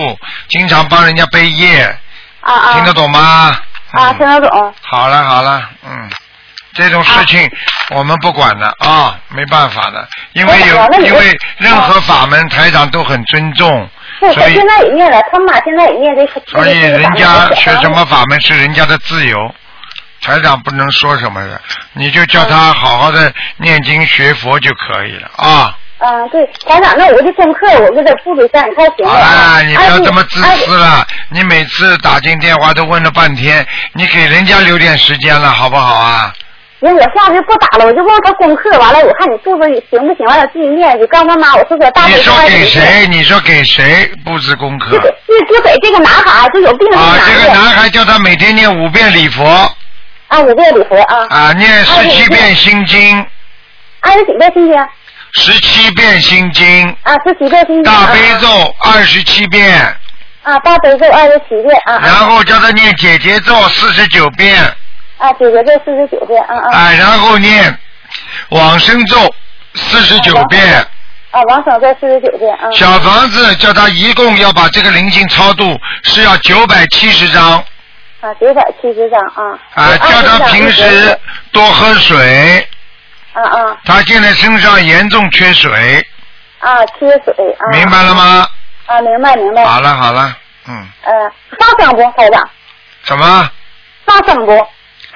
[0.48, 1.84] 经常帮人家背业，
[2.42, 2.74] 啊啊。
[2.74, 3.20] 听得懂吗？
[3.92, 4.74] 啊，嗯听得懂。
[4.82, 6.10] 好了好了，嗯，
[6.74, 7.50] 这种事情
[7.96, 16.42] 我们不管了啊，没办法的，因为有因为任何法门台长都很尊重，现在也念了，他妈现在也念这个。
[16.48, 19.38] 所以人家学什么法法门是人家的自由，
[20.22, 21.62] 台长不能说什么的，
[21.94, 25.78] 你就叫他好好的念经学佛就可以了啊。
[26.00, 29.14] 嗯，对，台长，那我这功课我给他布置上，你看行吗？
[29.14, 31.06] 好啦，你不要哎这么自哎私了。
[31.30, 36.34] 你每次打进电话都问了半天，你给人家留点时间了，好不好啊？
[36.80, 43.08] 行，我下次不打了，我就问他功课，完了我看你布置行不行，完了自己念，就告诉他妈我是个大悲你说给谁？
[43.08, 45.00] 你说给谁布置功课就？
[45.00, 49.44] 给就就给这个男孩，就有病的啊，这个男孩叫他每天念五遍礼佛，
[50.28, 53.26] 啊，五遍礼佛啊，啊，念十七遍心经，
[54.02, 54.88] 二十几遍心经
[55.34, 58.48] 十七遍心经，啊，十七遍心经大悲啊咒
[58.84, 59.80] 二十七遍，
[60.44, 64.56] 啊，大悲咒二十七遍啊然啊后叫他念姐姐咒四十九遍，
[65.18, 67.78] 啊，姐姐咒四十九遍啊啊啊，然后念
[68.50, 69.18] 往生咒
[69.74, 70.86] 四十九遍。
[71.32, 77.64] 啊，王生咒四十九遍啊小房子叫他一共要把这个灵性超度是要九百七十张
[78.22, 81.20] 啊，九百七十张啊啊，叫他平时
[81.52, 82.68] 多喝水，
[83.34, 86.08] 啊啊他现在身上严重缺水，
[86.60, 88.48] 啊缺水啊，明白了吗？
[88.86, 89.66] 啊，明白明白。
[89.66, 90.34] 好了好了，
[90.68, 91.12] 嗯，呃，
[91.60, 92.50] 放生不，台长？
[93.04, 93.50] 什么
[94.06, 94.68] 放生不？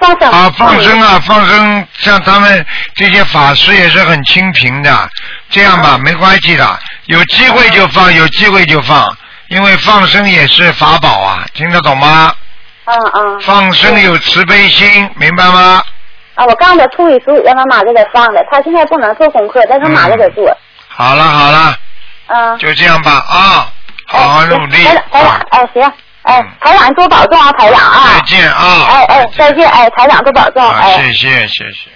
[0.01, 0.51] 放生啊？
[0.57, 5.09] 放生啊放生，像他们这些法师也是很清贫的，
[5.49, 9.07] 这样吧，没关系的，有机会就放，有机会就放，
[9.49, 12.33] 因为放生也是法宝啊，听得懂吗？
[12.85, 15.81] 嗯嗯放生有慈悲心，明白吗？
[16.33, 16.43] 啊！
[16.45, 20.51] 我刚才初一十五让他妈给他放的，他现在不能做功课，但他妈给他做。
[20.87, 21.75] 好了好了，
[22.27, 22.57] 嗯。
[22.57, 23.71] 就这样吧啊，
[24.07, 28.13] 好好努力台长，台长啊，，哎，行，哎嗯，台长多保重啊，台长啊。
[28.13, 30.91] 再见啊，哎哎，再见，哎，台长多保重，好，哎。
[30.93, 31.89] 谢谢谢谢。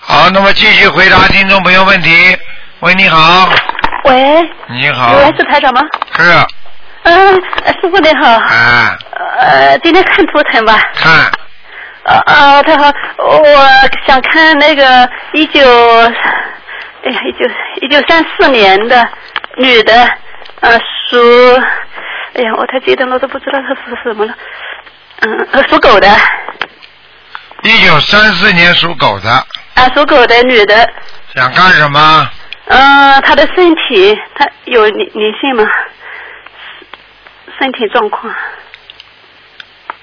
[0.00, 2.36] 好，那么继续回答听众朋友问题。
[2.80, 3.48] 喂，你好，
[4.04, 5.82] 喂，你好，喂，是台长吗？
[6.16, 6.22] 是，
[7.02, 8.26] 嗯、呃师傅你好。
[8.48, 8.96] 哎，
[9.38, 10.78] 呃，今天看图腾吧。
[10.94, 11.30] 看，
[12.04, 13.68] 呃呃，太好，我
[14.06, 15.60] 想看那个一九，
[17.04, 17.46] 哎呀，一九
[17.82, 19.06] 一九三四年的
[19.56, 20.08] 女的，
[20.60, 20.78] 呃，
[21.10, 21.18] 属，
[22.34, 24.34] 哎呀，我太激动了，都不知道他属什么了。
[25.20, 26.08] 嗯，呃，属狗的，
[27.62, 29.30] 一九三四年属狗的，
[29.74, 30.88] 啊，属狗的女的，
[31.34, 32.30] 想干什么？
[32.66, 35.64] 呃，她的身体，她有灵灵性吗？
[37.60, 38.32] 身体状况，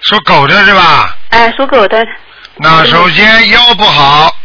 [0.02, 1.16] 属狗的是吧？
[1.32, 2.06] 哎，属狗的，
[2.58, 4.36] 那首先腰不好，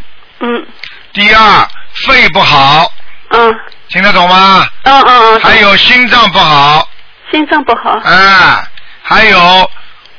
[0.40, 0.66] 嗯。
[1.12, 1.68] 第二
[2.06, 2.90] 肺不好，
[3.30, 3.54] 嗯。
[3.88, 4.64] 听得懂吗？
[4.84, 6.88] 嗯嗯嗯，还有心脏不好，
[7.32, 8.62] 心脏不好，啊，
[9.02, 9.70] 还有，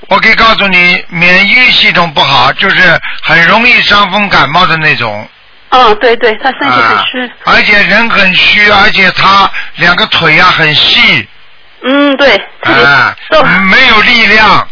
[0.09, 5.29] 我可以告诉你，免疫系统不好，就是很容易伤风感冒的那种。
[5.69, 11.27] 嗯，对对，他身体很啊虚，而且人很虚，而且他两个腿啊很细，
[11.83, 13.15] 嗯，对，特别啊，，
[13.69, 14.67] 没有力量，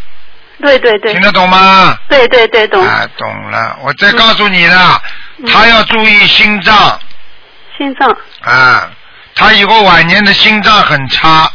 [0.60, 1.96] 对对对听，得懂吗？
[2.08, 2.84] 对对对，懂。
[2.84, 3.76] 啊，懂了。
[3.82, 5.00] 我再告诉你了，
[5.38, 7.00] 嗯他要注意心脏
[7.78, 8.88] 心脏，啊，
[9.34, 11.50] 他以后晚年的心脏很差。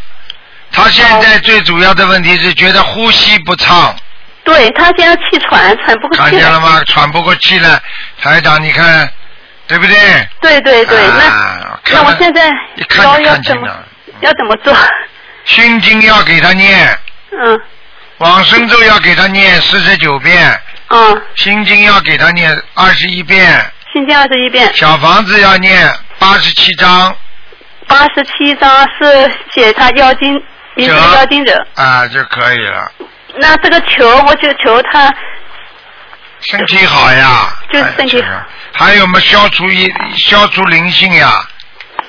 [0.87, 3.95] 他现在最主要的问题是觉得呼吸不畅，
[4.43, 6.29] 对他现在气喘，喘不过气来。
[6.29, 6.81] 看见了吗？
[6.87, 7.81] 喘不过气了，
[8.21, 9.11] 台长，你看，
[9.67, 9.95] 对不对？
[10.41, 13.67] 对对对，啊那那我现在一看要要怎么。
[14.21, 14.75] 要怎么做？
[15.45, 16.97] 心经要给他念，
[17.31, 17.59] 嗯
[18.17, 27.15] 往生咒要给他念四十九遍，嗯，心经要给他念二十一遍，心经二十一遍，小房子要念八十七章
[27.85, 30.43] 八十七章是写他妖精
[31.75, 32.91] 啊就可以了。
[33.35, 35.13] 那这个求，我就求他，
[36.41, 38.29] 身体好呀，就是身体好
[38.73, 41.47] 还有么消除一消除灵性呀，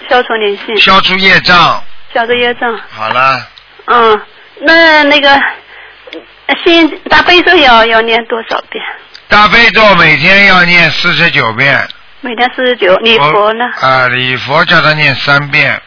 [0.08, 1.82] 消除灵性，消除业障。
[2.14, 2.78] 消除业障。
[2.90, 3.46] 好了，
[3.86, 4.20] 嗯，
[4.60, 8.84] 那那个呃心大悲咒要要念多少遍？
[9.28, 11.86] 大悲咒每天要念四十九遍。
[12.20, 13.64] 每天四十九，礼佛呢？
[13.80, 15.80] 啊，礼佛叫他念三遍。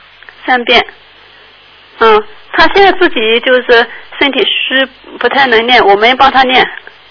[0.47, 0.85] 三遍。
[1.99, 3.87] 嗯，他现在自己就是
[4.19, 4.85] 身体虚，
[5.17, 6.65] 不太能念，我们帮他念。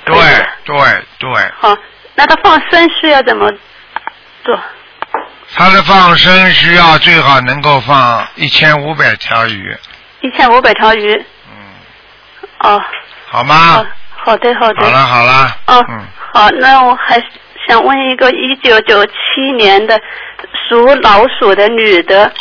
[0.05, 0.17] 对
[0.65, 0.77] 对
[1.19, 1.77] 对，好，
[2.15, 3.51] 那他放生需要怎么
[4.45, 4.59] 做？
[5.55, 9.77] 他的放生需要最好能够放一千五百条鱼，
[10.21, 11.13] 一千五百条鱼。
[11.51, 11.57] 嗯，
[12.61, 12.83] 哦，
[13.27, 13.55] 好吗？
[13.55, 13.87] 好，
[14.25, 14.85] 好的，好的。
[14.85, 17.21] 好了好了，哦，嗯，好，那我还
[17.67, 20.01] 想问一个一九九七年的
[20.69, 22.33] 属老鼠的女的，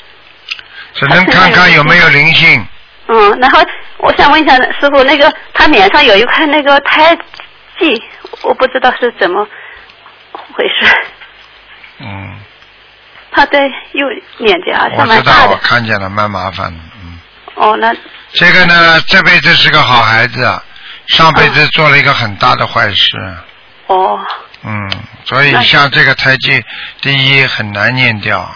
[0.93, 2.65] 只能看看有没有灵性。
[3.11, 3.59] 嗯，然后
[3.97, 7.17] 我想问一下师傅，那个他脸上有一块那个胎
[7.79, 8.01] 记，
[8.43, 9.43] 我不知道是怎么
[10.31, 10.95] 回事。
[11.99, 12.37] 嗯，
[13.31, 13.59] 他的
[13.93, 15.55] 右脸颊我知道，我。
[15.57, 16.79] 看见了，蛮麻烦的。
[17.03, 17.19] 嗯，
[17.55, 17.91] 哦，那
[18.31, 20.61] 这个呢，这辈子是个好孩子，
[21.07, 23.17] 上辈子做了一个很大的坏事。
[23.87, 24.19] 哦
[24.63, 24.87] 嗯，
[25.25, 26.63] 所以像这个胎记，
[27.01, 28.47] 第一很难念掉，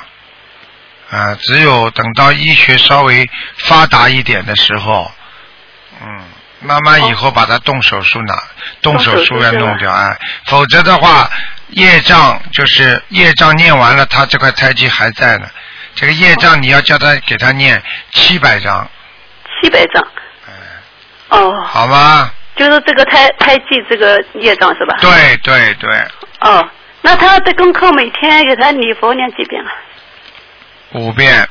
[1.13, 5.11] 啊，只有等到医学稍微发达一点的时候，
[6.01, 6.21] 嗯，
[6.61, 8.33] 慢慢以后把它动手术拿，
[8.81, 11.29] 动手术要弄掉，啊，否则的话，
[11.69, 15.47] 业障就是业障念完了，他这块胎记还在呢，
[15.93, 17.79] 这个业障你要叫他给他念
[18.11, 18.89] 七百张，
[19.61, 20.03] 七百张。
[21.29, 22.31] 哦，好吗？
[22.55, 24.95] 就是这个胎胎记这个业障是吧？
[24.99, 25.89] 对对对，
[26.41, 26.67] 哦，
[27.01, 29.71] 那他的功课每天给他礼佛念几遍啊？
[30.93, 31.47] 五遍，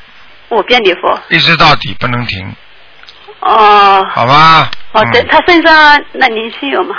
[0.49, 1.19] 五遍礼佛。
[1.29, 2.55] 一直到底不能停，
[3.41, 4.05] 哦。
[4.11, 4.69] 好吧？
[4.93, 6.95] 哦，对，嗯他身上那灵性有吗？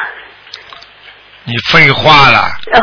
[1.45, 2.81] 你废话了，哦。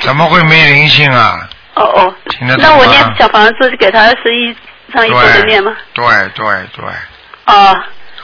[0.00, 1.48] 怎么会没灵性啊？
[1.74, 2.14] 哦哦。
[2.30, 4.56] 听得懂那我吗念小房子给他十一
[4.92, 5.72] 上一周的念吗？
[5.92, 6.44] 对对
[6.74, 6.84] 对，
[7.46, 7.76] 哦。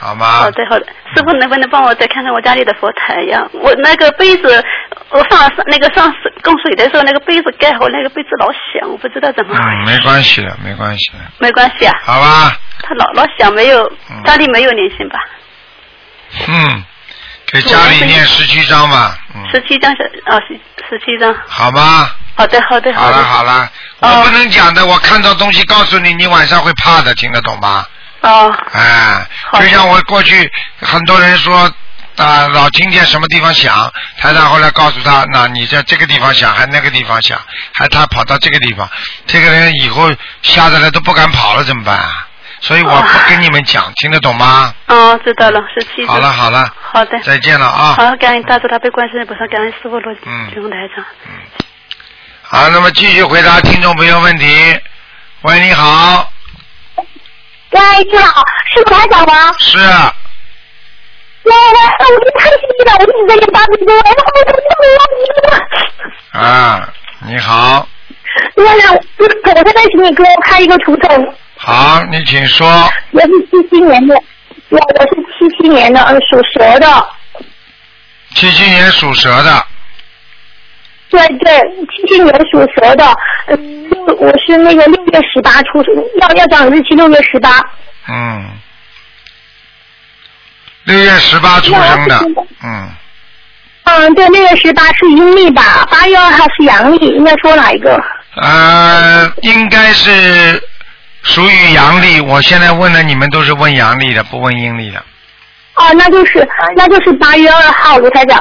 [0.05, 0.25] 好吗？
[0.41, 3.43] 好的好的，师傅能不能帮我再看看我家里的佛台呀？
[3.53, 4.63] 我那个杯子，
[5.09, 12.55] 我放那个上水供水的时候，那个杯子盖好，那个杯子老响，我不知道怎么嗯，没关系的，没关系的，没关系啊，好吧？
[12.83, 15.19] 他老老响，没有嗯家里没有灵性吧？
[16.47, 16.83] 嗯，
[17.51, 20.53] 给家里念十七张吧，嗯，十七张是啊，十
[20.87, 21.33] 十七张。
[21.47, 22.09] 好吗？
[22.37, 23.17] 好的好的好的。
[23.17, 23.69] 了好了，
[24.01, 27.83] 我哦不能讲的，我看到东西告诉你，你晚上会怕的，听得懂吗？
[28.25, 31.71] 哦哎，就像我过去很多人说。
[32.17, 37.37] 啊，老听见什么地方响，台长后来告诉他，那你在这个地方响，还那个地方响，
[37.73, 38.89] 还他跑到这个地方，
[39.27, 40.09] 这个人以后
[40.41, 42.25] 吓得来都不敢跑了，怎么办啊？
[42.61, 44.73] 所以我不跟你们讲，听得懂吗？
[44.87, 46.15] 哦，知道了，十七张。
[46.15, 47.19] 好了好了，好的。
[47.19, 47.95] 再见了啊！
[47.97, 51.03] 好，感恩大主他被关心的菩萨，感恩师傅罗嗯金龙台长。
[51.25, 51.31] 嗯
[52.43, 54.79] 好，那么继续回答听众朋友问题。
[55.41, 56.31] 喂，你好，
[57.75, 58.41] 喂，你好，
[58.73, 59.53] 是台长吗？
[59.59, 59.77] 是
[61.43, 61.55] 喂喂，
[61.99, 66.39] 我真太幸运了，我一直在念八字经，然后我怎么这么忘记了？
[66.39, 66.89] 啊，
[67.27, 67.87] 你好，
[68.55, 68.99] 我想，我
[69.53, 72.65] 现在请你给我看一个图腾，好，你请说。
[73.11, 74.15] 我是七七年的，
[74.69, 77.09] 我我是七七年的，嗯，属蛇的。
[78.35, 79.65] 七七年属蛇的，
[81.09, 81.53] 对对，
[81.87, 83.05] 七七年属蛇的，
[83.47, 87.49] 嗯，六我是那个六月十八出生，要要讲日期六月十八。
[88.07, 88.43] 嗯，
[90.85, 92.19] 六月十八出生的
[92.63, 92.89] 嗯，
[93.83, 95.87] 嗯，对，六月十八是阴历吧？
[95.91, 98.03] 八月二号是阳历，应该说哪一个？
[98.41, 100.61] 呃，应该是
[101.23, 102.19] 属于阳历。
[102.19, 104.99] 我现在问的你们都是问阳历的，不问阴历的。
[105.75, 108.39] 哦，那就是那就是八月二号，卢台长。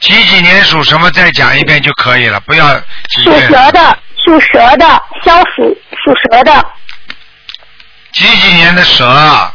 [0.00, 1.10] 几几年属什么？
[1.12, 2.74] 再讲一遍就可以了，不要
[3.08, 3.48] 几属月。
[3.48, 4.86] 蛇的，属蛇的，
[5.24, 6.66] 肖属属蛇的，
[8.12, 9.06] 几几年的蛇？
[9.06, 9.54] 啊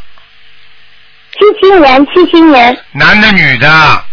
[1.32, 4.04] 七七年，七七年，男的女的？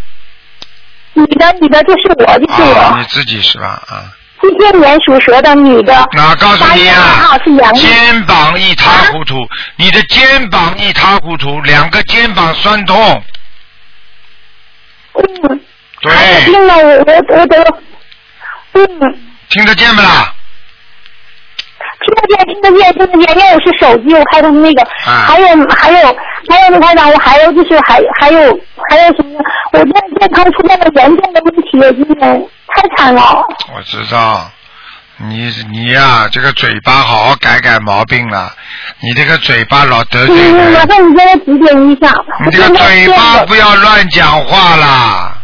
[1.13, 3.81] 女的，女的就是我，就是啊，我你，自己是吧？
[3.87, 4.05] 啊，
[4.39, 13.23] 七七年属蛇的女的，那告诉八月二你啊号是阳，历，肩膀一塌糊涂，你的肩膀一塌糊涂，两个肩膀酸痛，
[15.15, 15.59] 嗯，
[16.01, 17.79] 对，病了，我我我得，
[18.73, 19.19] 嗯。
[19.49, 20.33] 听得见不啦？
[22.05, 26.17] 听得见，听得见，听得见，因为我是手机，我开的那个，啊还有还有
[26.49, 29.39] 还有，那台长，我还有就是还还有还有什么？
[29.73, 33.21] 我这健康出现了严重的问题了，今年太惨了。
[33.75, 34.49] 我知道，
[35.17, 38.53] 你你呀、这个嘴巴好好改改毛病了，
[38.99, 42.13] 你这个嘴巴老得罪嗯，麻，烦你给我指点一下。
[42.45, 45.36] 你这个嘴巴不要乱讲话啦。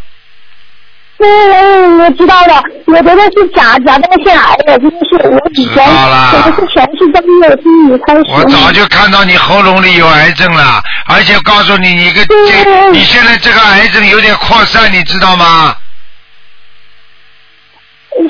[1.24, 8.24] 嗯嗯，我知道了，我得的是甲甲状腺癌的，就是我以前我的是前世都没有听你开始。
[8.28, 15.76] 我早就看到你喉咙里有癌症了，而且告诉你，你个这嗯你现在这个癌症有点扩散，你知道吗？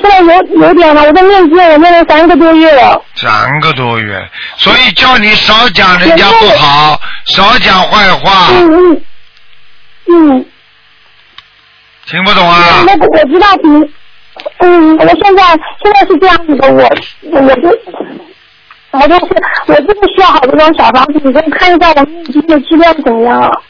[0.00, 3.02] 在有有点了，我在念经，我念了三个多月了。
[3.16, 4.18] 三个多月，
[4.56, 9.02] 所以叫你少讲人家不好，少讲坏话，嗯嗯嗯。
[12.14, 12.84] 听不懂啊？
[12.86, 13.92] 那个我知道你，
[14.58, 15.42] 嗯，我现在
[15.82, 16.88] 现在是这样子的，我
[17.32, 17.68] 我就
[18.92, 19.34] 我就是
[19.66, 23.62] 我就是需要好多张小房子，你给我看一下我念经的质量怎么样了？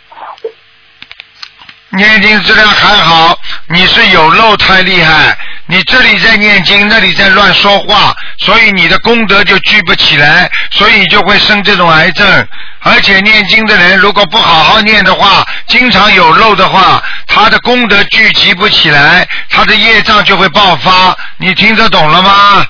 [1.96, 3.34] 念经质量还好，
[3.70, 5.34] 你是有漏太厉害，
[5.66, 12.48] 你这里在念经，那里在乱说话，所以你的功德就聚不起来，所以你就会生这种癌症。
[12.80, 21.16] 而且念经的人如果不好好念的话，经常有漏的话，他的功德聚集不起来，他的业障就会爆发。
[21.38, 22.66] 你听得懂了吗？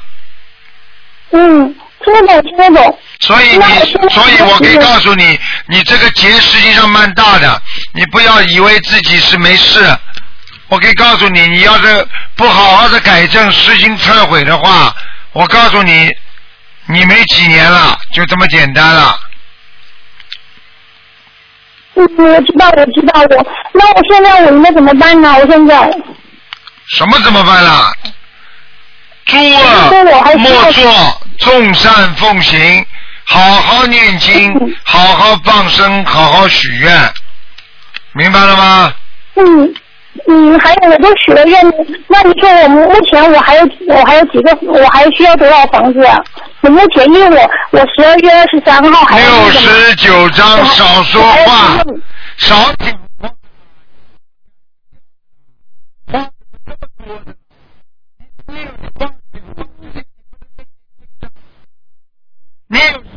[1.32, 1.74] 嗯，
[2.04, 2.98] 听得懂，听得懂。
[3.18, 5.36] 所以你，所以我可以告诉你，
[5.66, 7.60] 你这个结实际上蛮大的，
[7.92, 9.80] 你不要以为自己是没事。
[10.68, 12.06] 我可以告诉你，你要是
[12.36, 14.94] 不好好的改正、实行忏悔的话，
[15.32, 16.10] 我告诉你，
[16.86, 19.18] 你没几年了，就这么简单了。
[21.96, 25.36] 嗯，我知道，我知道，我那我现在我应该怎么办呢？
[25.38, 25.90] 我现在
[26.88, 27.92] 什么怎么办啦？
[29.26, 32.84] 诸恶莫作，众善奉行，
[33.24, 37.12] 好好念经嗯，好好放生，好好许愿，
[38.12, 38.94] 明白了吗？
[39.36, 39.74] 嗯
[40.26, 41.62] 嗯，还有我都许了愿，
[42.08, 46.18] 那你说我目前我还有我还有几个，我还需要多少房子啊？
[46.62, 51.84] 我目前因为我我十二月二十三号还有六那个十九张，少说话，
[52.38, 53.30] 少讲话。
[62.66, 63.10] 你有什么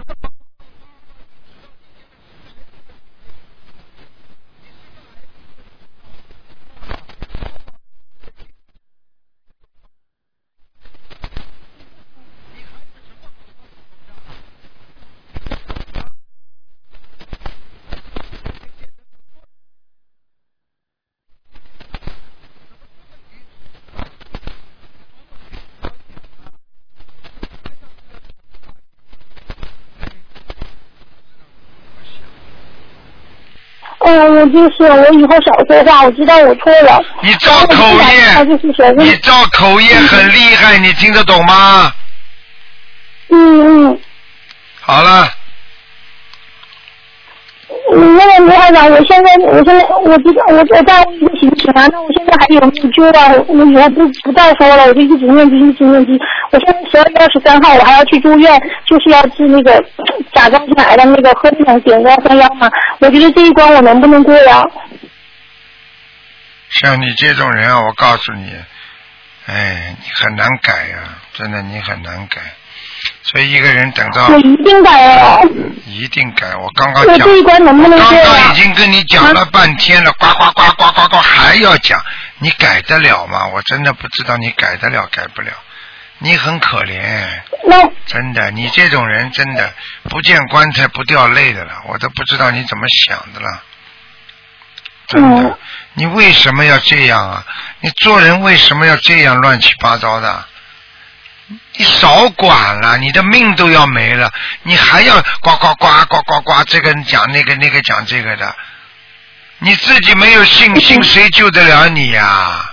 [34.49, 37.01] 就是我以后少说话，我知道我错了。
[37.21, 41.91] 你造口他业，就是学你生，造口业很厉害，你听得懂吗？
[43.29, 43.99] 嗯嗯。
[44.81, 45.27] 好了，
[47.93, 53.33] 嗯，那个卢台长，我现在我现在我知道我我在一个行情啊，那我现在还有没有救啊？
[53.47, 56.17] 我以后不不再说了，我就一直念经，一直念经。
[56.51, 59.83] 我现在十二月二十三号我还要去住院，就是要治那个
[60.33, 62.69] 甲状腺癌的那个喝那种碘幺三幺嘛。
[62.99, 64.63] 我觉得这一关我能不能过呀？
[66.69, 68.53] 像你这种人啊，我告诉你，
[69.45, 70.97] 哎，你很难改呀、
[71.33, 72.41] 真的你很难改。
[73.21, 75.39] 所以一个人等到我一定改啊！
[75.85, 78.55] 一定改，我刚刚我讲，这一关能不能刚过呀刚已？
[78.59, 82.01] 经跟你讲了半天了，呱呱呱呱呱呱，还要讲，
[82.39, 83.47] 你改得了吗？
[83.53, 85.51] 我真的不知道你改得了改不了，
[86.19, 89.73] 你很可怜，那真的，你这种人真的
[90.09, 93.63] 不见棺材不掉泪的了，我都不知道你怎么想的了，
[95.07, 95.57] 真的，嗯。
[95.93, 97.45] 你为什么要这样啊？
[97.79, 100.45] 你做人为什么要这样乱七八糟的？
[101.75, 104.31] 你少管了，你的命都要没了，
[104.63, 108.55] 你还要呱呱呱呱呱呱，这个讲那个那个讲这个的，
[109.59, 112.71] 你自己没有信心，谁救得了你呀、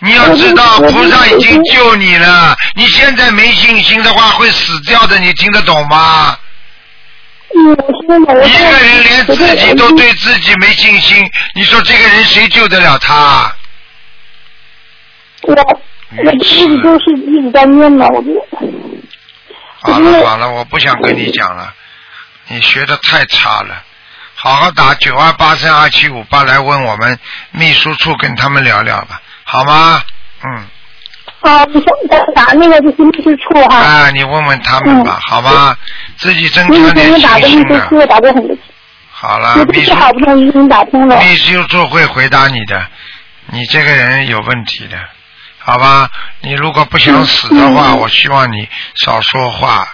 [0.00, 6.36] 你要知道，菩萨已经救你了，你现在没信心的话会死掉的，你听得懂吗？
[7.52, 13.54] 一个人连自己都对自己没信心，你说这个人谁救得了他？
[15.42, 15.54] 我
[16.24, 18.30] 我一直都是一直在念嘛，我就
[19.82, 21.74] 好了好了，我不想跟你讲了，
[22.48, 23.82] 你学的太差了。
[24.34, 27.18] 好好打九二八三二七五八来问我们
[27.50, 29.20] 秘书处，跟他们聊聊吧，
[29.50, 30.00] 好吗？
[30.44, 30.64] 嗯，
[31.40, 33.76] 啊，你说打打那个就是秘书处哈。
[33.76, 35.76] 啊，你问问他们吧，嗯好吗？
[36.18, 37.88] 自己增我以强点前打过秘信心啊。
[37.88, 38.62] 书处，打过很多次，
[39.10, 41.18] 好了我，秘书好不容易给你打通了。
[41.18, 42.86] 秘书处会回答你的，
[43.46, 44.96] 你这个人有问题的，
[45.58, 46.08] 好吧？
[46.42, 49.88] 你如果不想死的话，嗯我希望你少说话，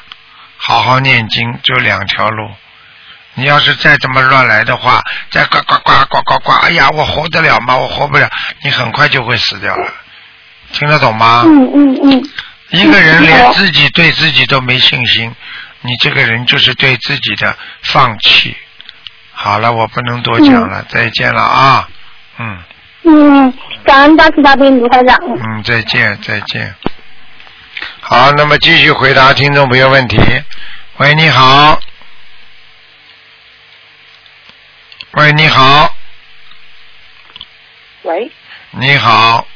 [0.59, 2.51] 好好念经，就两条路。
[3.39, 7.77] 你要是再这么乱来的话，再呱呱呱呱呱呱，哎呀，我活得了吗？
[7.77, 8.29] 我活不了，
[8.63, 9.93] 你很快就会死掉了，
[10.73, 11.43] 听得懂吗？
[11.45, 12.31] 嗯嗯嗯，
[12.71, 15.35] 一个人连嗯自己对自己都没信心，
[15.83, 18.57] 你这个人就是对自己的放弃。
[19.33, 21.89] 好了，我不能多讲了，再见了啊！
[22.39, 22.59] 嗯
[23.05, 25.15] 嗯，感恩大慈大悲卢台长。
[25.23, 26.75] 嗯，再见再见。
[28.01, 30.19] 好，那么继续回答听众朋友问题。
[30.97, 31.79] 喂，你好。
[35.17, 35.91] 喂，你好，
[38.03, 38.31] 喂，
[38.73, 39.47] 你好，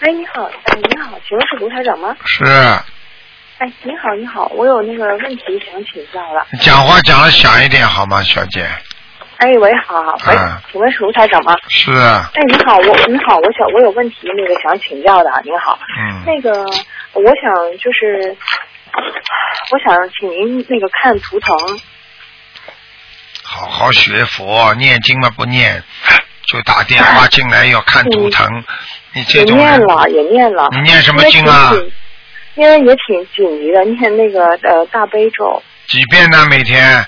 [0.00, 2.16] 哎，你好，哎，你好，请问是卢台长吗？
[2.26, 6.44] 是哎，你好，你好，我有那个问题想请教了。
[6.50, 8.62] 你讲话讲的响一点好吗，小姐？
[9.36, 11.54] 哎，哎，喂，好好，喂，啊请问是卢台长吗？
[11.68, 16.50] 是啊，哎，你好，我你好，我想我有问题，那个想请教的，您好，嗯，那个
[17.12, 18.36] 我想就是，
[19.70, 21.56] 我想请您那个看图腾，
[23.56, 25.80] 好好学佛，念经嘛不念，
[26.46, 28.44] 就打电话 进来要看图腾，
[29.12, 31.72] 你也这种人，念了，也念了，你念什么经啊？
[32.56, 36.44] 因为也挺紧急的，念那个呃大悲咒，几遍呢？
[36.50, 37.06] 每天？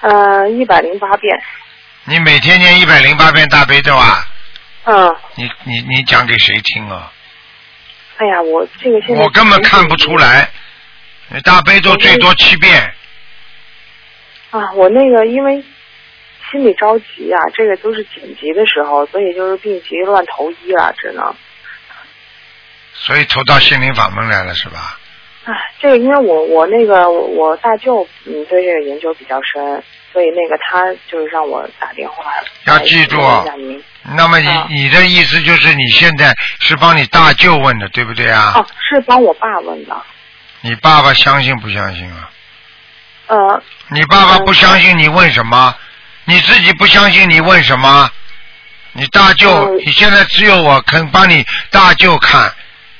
[0.00, 1.38] 呃一百零八遍，
[2.04, 4.26] 你每天念一百零八遍大悲咒啊？
[4.84, 7.12] 嗯，你你你讲给谁听啊？
[8.16, 10.48] 哎呀，我这个现在我根本看不出来。
[11.44, 12.92] 大悲咒最多七遍，
[14.52, 15.64] 啊，我那个因为
[16.50, 21.34] 心里着急啊，这个都是紧急的时候，所以就是病急乱投医了，只能。
[22.94, 24.98] 所以投到心灵法门来了是吧？
[25.44, 29.82] 哎，这个因为我我那个我我大舅嗯对这个研究比较深，
[30.12, 32.30] 所以那个他就是让我打电话
[32.66, 33.84] 要记住来问一下您。
[34.16, 38.52] 那么你、啊你的意思就是你现在是帮你大舅问的，对不对啊？
[38.56, 39.96] 哦，是帮我爸问的。
[40.60, 42.28] 你爸爸相信不相信啊？
[43.32, 45.74] 呃，你爸爸不相信你问什么？
[46.26, 48.10] 你自己不相信你问什么？
[48.92, 52.52] 你大舅，嗯你现在只有我肯帮你大舅看，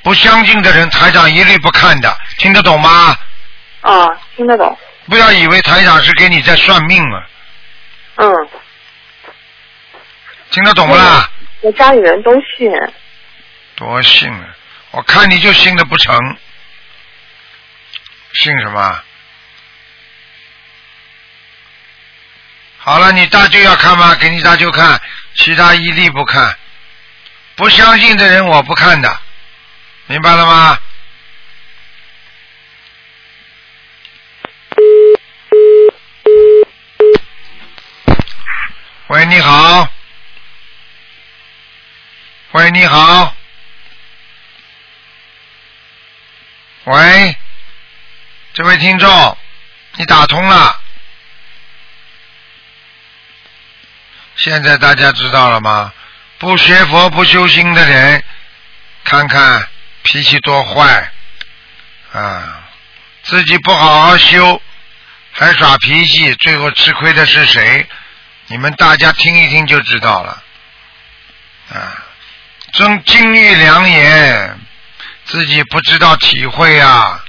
[0.02, 3.14] 不相信的人台长一律不看的，听得懂吗？
[3.82, 4.78] 啊，听得懂。
[5.06, 7.26] 不要以为台长是给你在算命啊，
[8.16, 8.32] 嗯，
[10.50, 11.28] 听得懂不啦？
[11.60, 12.72] 我家里人都信。
[13.74, 14.46] 多信啊，
[14.92, 16.16] 我看你就信的不成，
[18.32, 19.02] 信什么？
[22.84, 24.12] 好了，你大舅要看吗？
[24.16, 25.00] 给你大舅看，
[25.36, 26.58] 其他一律不看。
[27.54, 29.20] 不相信的人我不看的，
[30.06, 30.78] 明白了吗？
[39.06, 39.88] 喂，你好。
[42.50, 43.36] 喂，你好。
[46.84, 47.36] 喂，
[48.54, 49.38] 这位听众，
[49.98, 50.81] 你打通了。
[54.43, 55.93] 现在大家知道了吗？
[56.38, 58.20] 不学佛、不修心的人，
[59.05, 59.64] 看看
[60.03, 61.12] 脾气多坏
[62.12, 62.64] 啊！
[63.22, 64.61] 自己不好好修，
[65.30, 67.86] 还耍脾气，最后吃亏的是谁？
[68.49, 70.43] 你们大家听一听就知道了
[71.72, 72.03] 啊！
[72.72, 74.59] 真金玉良言，
[75.24, 77.24] 自己不知道体会啊！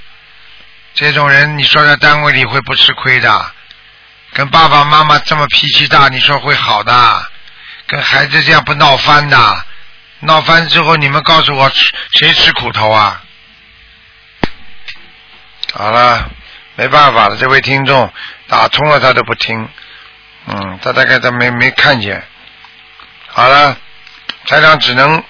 [0.94, 3.53] 这种人，你说在单位里会不吃亏的？
[4.34, 7.26] 跟爸爸妈妈这么脾气大，你说会好的？
[7.86, 9.66] 跟孩子这样不闹翻的？
[10.20, 11.70] 闹翻之后，你们告诉我
[12.12, 13.22] 谁吃苦头啊？
[15.72, 16.28] 好了，
[16.74, 18.12] 没办法了，这位听众
[18.48, 19.68] 打通了他都不听，
[20.46, 22.20] 嗯，他大概他没没看见。
[23.28, 23.76] 好了，
[24.46, 25.22] 台长只能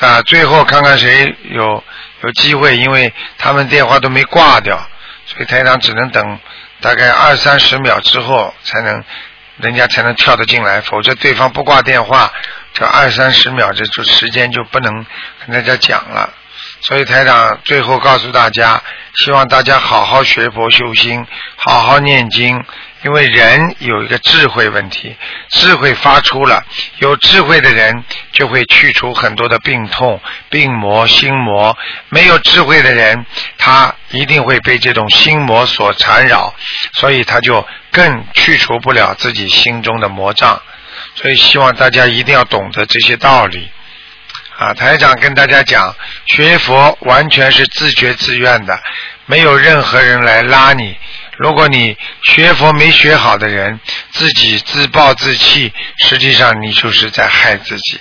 [0.00, 1.84] 啊，最后看看谁有
[2.22, 4.76] 有机会，因为他们电话都没挂掉，
[5.24, 6.40] 所以台长只能等
[6.82, 9.02] 大概二三十秒之后才能，
[9.58, 12.30] 人家才能跳得进来，否则对方不挂电话，
[12.74, 14.92] 这二三十秒这就时间就不能
[15.46, 16.28] 跟大家讲了。
[16.80, 18.82] 所以台长最后告诉大家，
[19.14, 21.24] 希望大家好好学佛修心，
[21.56, 22.62] 好好念经，
[23.04, 25.16] 因为人有一个智慧问题，
[25.50, 26.64] 智慧发出了，
[26.98, 31.76] 有智慧的人就会去除很多的病痛、病魔、心魔；
[32.10, 33.26] 没有智慧的人，
[33.58, 36.54] 他一定会被这种心魔所缠绕，
[36.92, 40.62] 所以他就更去除不了自己心中的魔障。
[41.16, 43.68] 所以希望大家一定要懂得这些道理。
[44.58, 45.92] 啊，台长跟大家讲，
[46.26, 48.78] 学佛完全是自觉自愿的，
[49.26, 50.96] 没有任何人来拉你。
[51.42, 53.80] 如果你学佛没学好的人，
[54.12, 58.00] 自己自暴自弃，实际上你就是在害自己。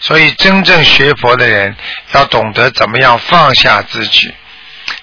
[0.00, 1.76] 所以真正学佛的人
[2.10, 4.34] 要懂得怎么样放下自己。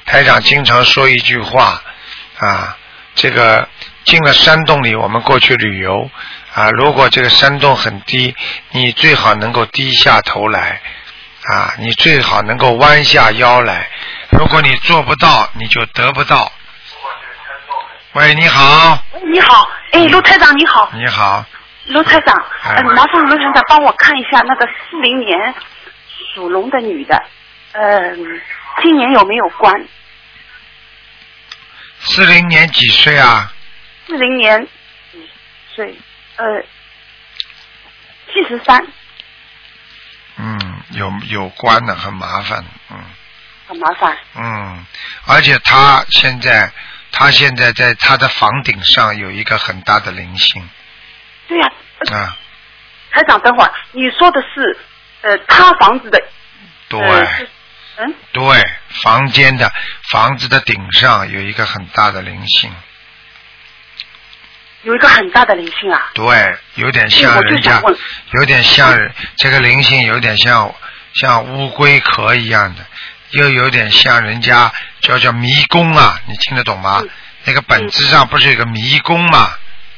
[0.05, 1.81] 台长经常说一句话
[2.39, 2.77] 啊，
[3.15, 3.69] 这个
[4.03, 6.11] 进了山洞里，我们过去旅游
[6.53, 8.35] 啊，如果这个山洞很低，
[8.71, 10.81] 你最好能够低下头来
[11.53, 13.87] 啊，你最好能够弯下腰来。
[14.31, 16.51] 如果你做不到，你就得不到。
[18.19, 19.01] 喂，你好，
[19.31, 21.45] 你好，哎，卢台长你好，你好，
[21.85, 22.35] 卢台长，
[22.93, 25.55] 麻烦卢台长帮我看一下那个四零年
[26.35, 27.15] 属龙的女的，
[27.71, 28.13] 呃、
[28.81, 29.73] 今年有没有关？
[32.01, 33.53] 四零年几岁啊？
[34.05, 34.67] 四零年
[35.13, 35.29] 几
[35.73, 35.97] 岁？
[36.35, 36.61] 呃，
[38.33, 38.85] 七十三，
[40.35, 40.59] 嗯，
[40.91, 42.97] 有有关的，很麻烦，嗯
[43.65, 44.17] 很麻烦。
[44.35, 44.85] 嗯，
[45.25, 46.69] 而且他现在
[47.11, 50.69] 他现在在他的房顶上有一个很大的灵性。
[51.47, 51.67] 对呀、
[52.11, 52.37] 啊，
[53.11, 54.77] 台长，等会儿你说的是
[55.21, 56.21] 呃他房子的
[56.87, 57.47] 对、呃
[57.97, 58.15] 嗯？
[58.31, 58.43] 对，
[58.89, 59.71] 房间的
[60.09, 62.71] 房子的顶上有一个很大的灵性，
[64.83, 66.11] 有一个很大的灵性啊。
[66.13, 67.81] 对，有点像人家，
[68.31, 70.73] 有点像人这个灵性，有点像
[71.15, 72.85] 像乌龟壳一样的，
[73.31, 74.71] 又有点像人家
[75.01, 76.99] 叫叫迷宫啊，你听得懂吗？
[77.01, 77.09] 嗯
[77.45, 79.49] 那个本质上不是有个迷宫嘛？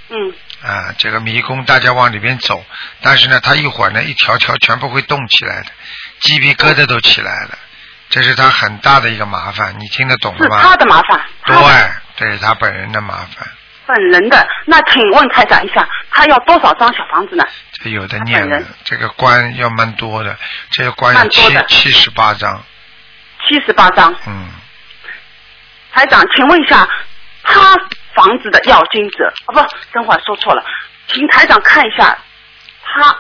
[0.10, 2.64] 嗯啊，这个迷宫大家往里边走，
[3.02, 5.72] 但是呢，它一会儿呢，一条条全部会动起来的，
[6.20, 7.58] 鸡皮疙瘩都起来了，
[8.10, 10.62] 这是他很大的一个麻烦，你听得懂吗？
[10.62, 11.56] 他的麻烦，对，
[12.16, 13.48] 这是，他本人的麻烦，
[13.88, 14.48] 本人的。
[14.66, 17.44] 那请问台长一下，他要多少张小房子呢？
[17.74, 20.38] 这有的念了这个关要蛮多的，
[20.70, 22.64] 这个关有七七十八章，
[23.48, 24.14] 七十八张。
[24.28, 24.48] 嗯，
[25.92, 26.88] 台长，请问一下，
[27.44, 27.76] 他
[28.14, 29.60] 房子的要金者啊，不，
[29.92, 30.64] 等会儿说错了，
[31.08, 32.18] 请台长看一下
[32.84, 33.16] 他，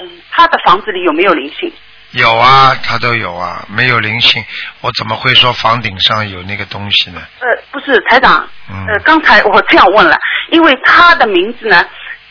[0.00, 1.72] 嗯，他的房子里有没有灵性？
[2.12, 4.42] 有啊，他都有啊，没有灵性，
[4.80, 7.20] 我怎么会说房顶上有那个东西呢？
[7.40, 10.16] 呃，不是，台长，嗯呃，刚才我这样问了，
[10.50, 11.84] 因为他的名字呢，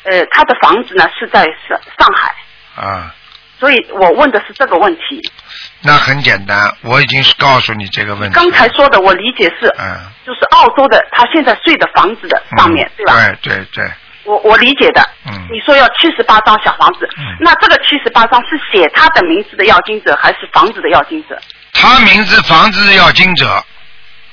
[0.04, 2.34] 呃，他的房子呢是在上上海，
[2.82, 3.14] 啊，
[3.60, 5.22] 所以我问的是这个问题。
[5.86, 8.36] 那很简单，我已经是告诉你这个问题。
[8.36, 13.14] 刚才说的我理解是，嗯，就是澳洲的他现在睡的房子的上面，嗯对吧？
[13.42, 13.92] 对对对，
[14.24, 15.02] 我我理解的。
[15.28, 21.40] 嗯你说要七十八张小房子，嗯那这个七十八张是写他的名字的要经者，还是房子的要经者？
[21.74, 23.64] 他名字房子的要经者，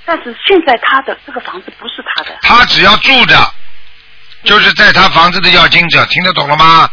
[0.06, 3.36] 但是现在他的这个房子不是他的，他只要住着，
[4.44, 6.88] 就是在他房子的要经者，听得懂了吗？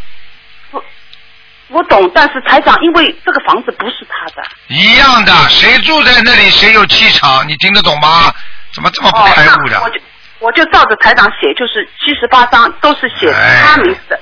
[1.70, 2.12] 我懂。
[2.14, 8.34] 但是台长，因为这个房子不是他的，一样的，谁住在那里谁有气场，你听得懂吗？
[8.74, 9.78] 怎么这么不哦，开悟的？
[9.78, 10.00] 那我就
[10.40, 14.20] 我就照着台长写，就是七十八张都是写哎他名字的。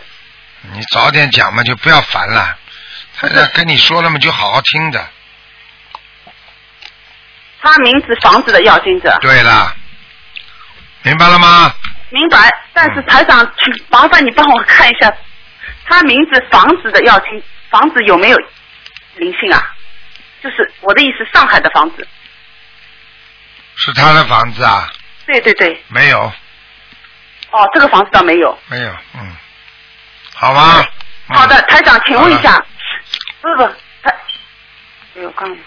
[0.74, 2.58] 你早点讲嘛，就不要烦了。
[3.20, 5.06] 他这跟你说了嘛，就好好听着。
[7.62, 9.74] 他名字房子的要经者，对了，
[11.02, 11.74] 明白了吗？
[12.10, 12.50] 明白。
[12.74, 15.12] 但是台长，请麻烦你帮我看一下，
[15.88, 18.38] 他名字房子的要听房子有没有
[19.16, 19.74] 灵性啊？
[20.44, 22.08] 就是我的意思，上海的房子。
[23.76, 24.90] 是他的房子啊？
[25.26, 26.20] 对对对，没有，
[27.52, 28.58] 哦，这个房子倒没有。
[28.68, 29.36] 没有，嗯，
[30.34, 30.86] 好吗？
[31.30, 32.66] 好的，台长，请问一下好，
[33.42, 33.64] 不不，
[34.04, 34.16] 台，
[35.16, 35.58] 哎呦，刚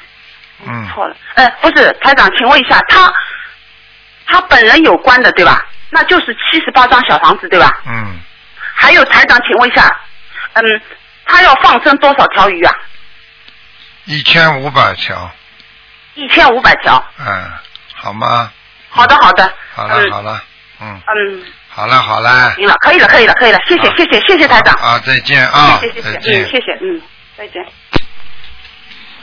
[0.66, 3.12] 嗯，错了，呃，不是，台长，请问一下，他
[4.26, 5.66] 他本人有关的对吧？
[5.90, 7.82] 那就是七十八张小房子对吧？
[7.86, 8.18] 嗯，
[8.74, 10.00] 还有台长，请问一下，
[10.54, 10.82] 嗯，
[11.24, 12.72] 他要放生多少条鱼啊？
[14.06, 15.30] 一千五百条，
[16.14, 17.02] 一千五百条。
[17.18, 17.50] 嗯，
[17.94, 18.50] 好吗？
[18.88, 19.52] 好的，好的。
[19.74, 20.42] 好了，嗯好了，
[20.80, 24.74] 嗯，嗯，好了，好了，行了，可以了，可以了，可以了，谢谢，谢谢，谢谢台长。
[24.74, 26.50] 啊，再见啊，谢谢，谢谢，嗯，再见。
[26.50, 27.02] 谢谢，嗯，
[27.36, 27.66] 再见。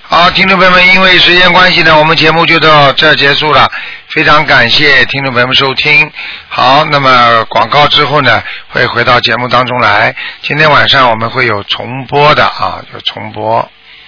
[0.09, 3.69] 好，听众朋友们，因为时间关系呢，我们节目就到这结束了。
[4.07, 6.09] 非常感谢听众朋友们收听。
[6.47, 10.15] 好，那么广告之后呢，会回到节目当中来。
[10.41, 13.69] 今天晚上我们会有重播的啊，有重播。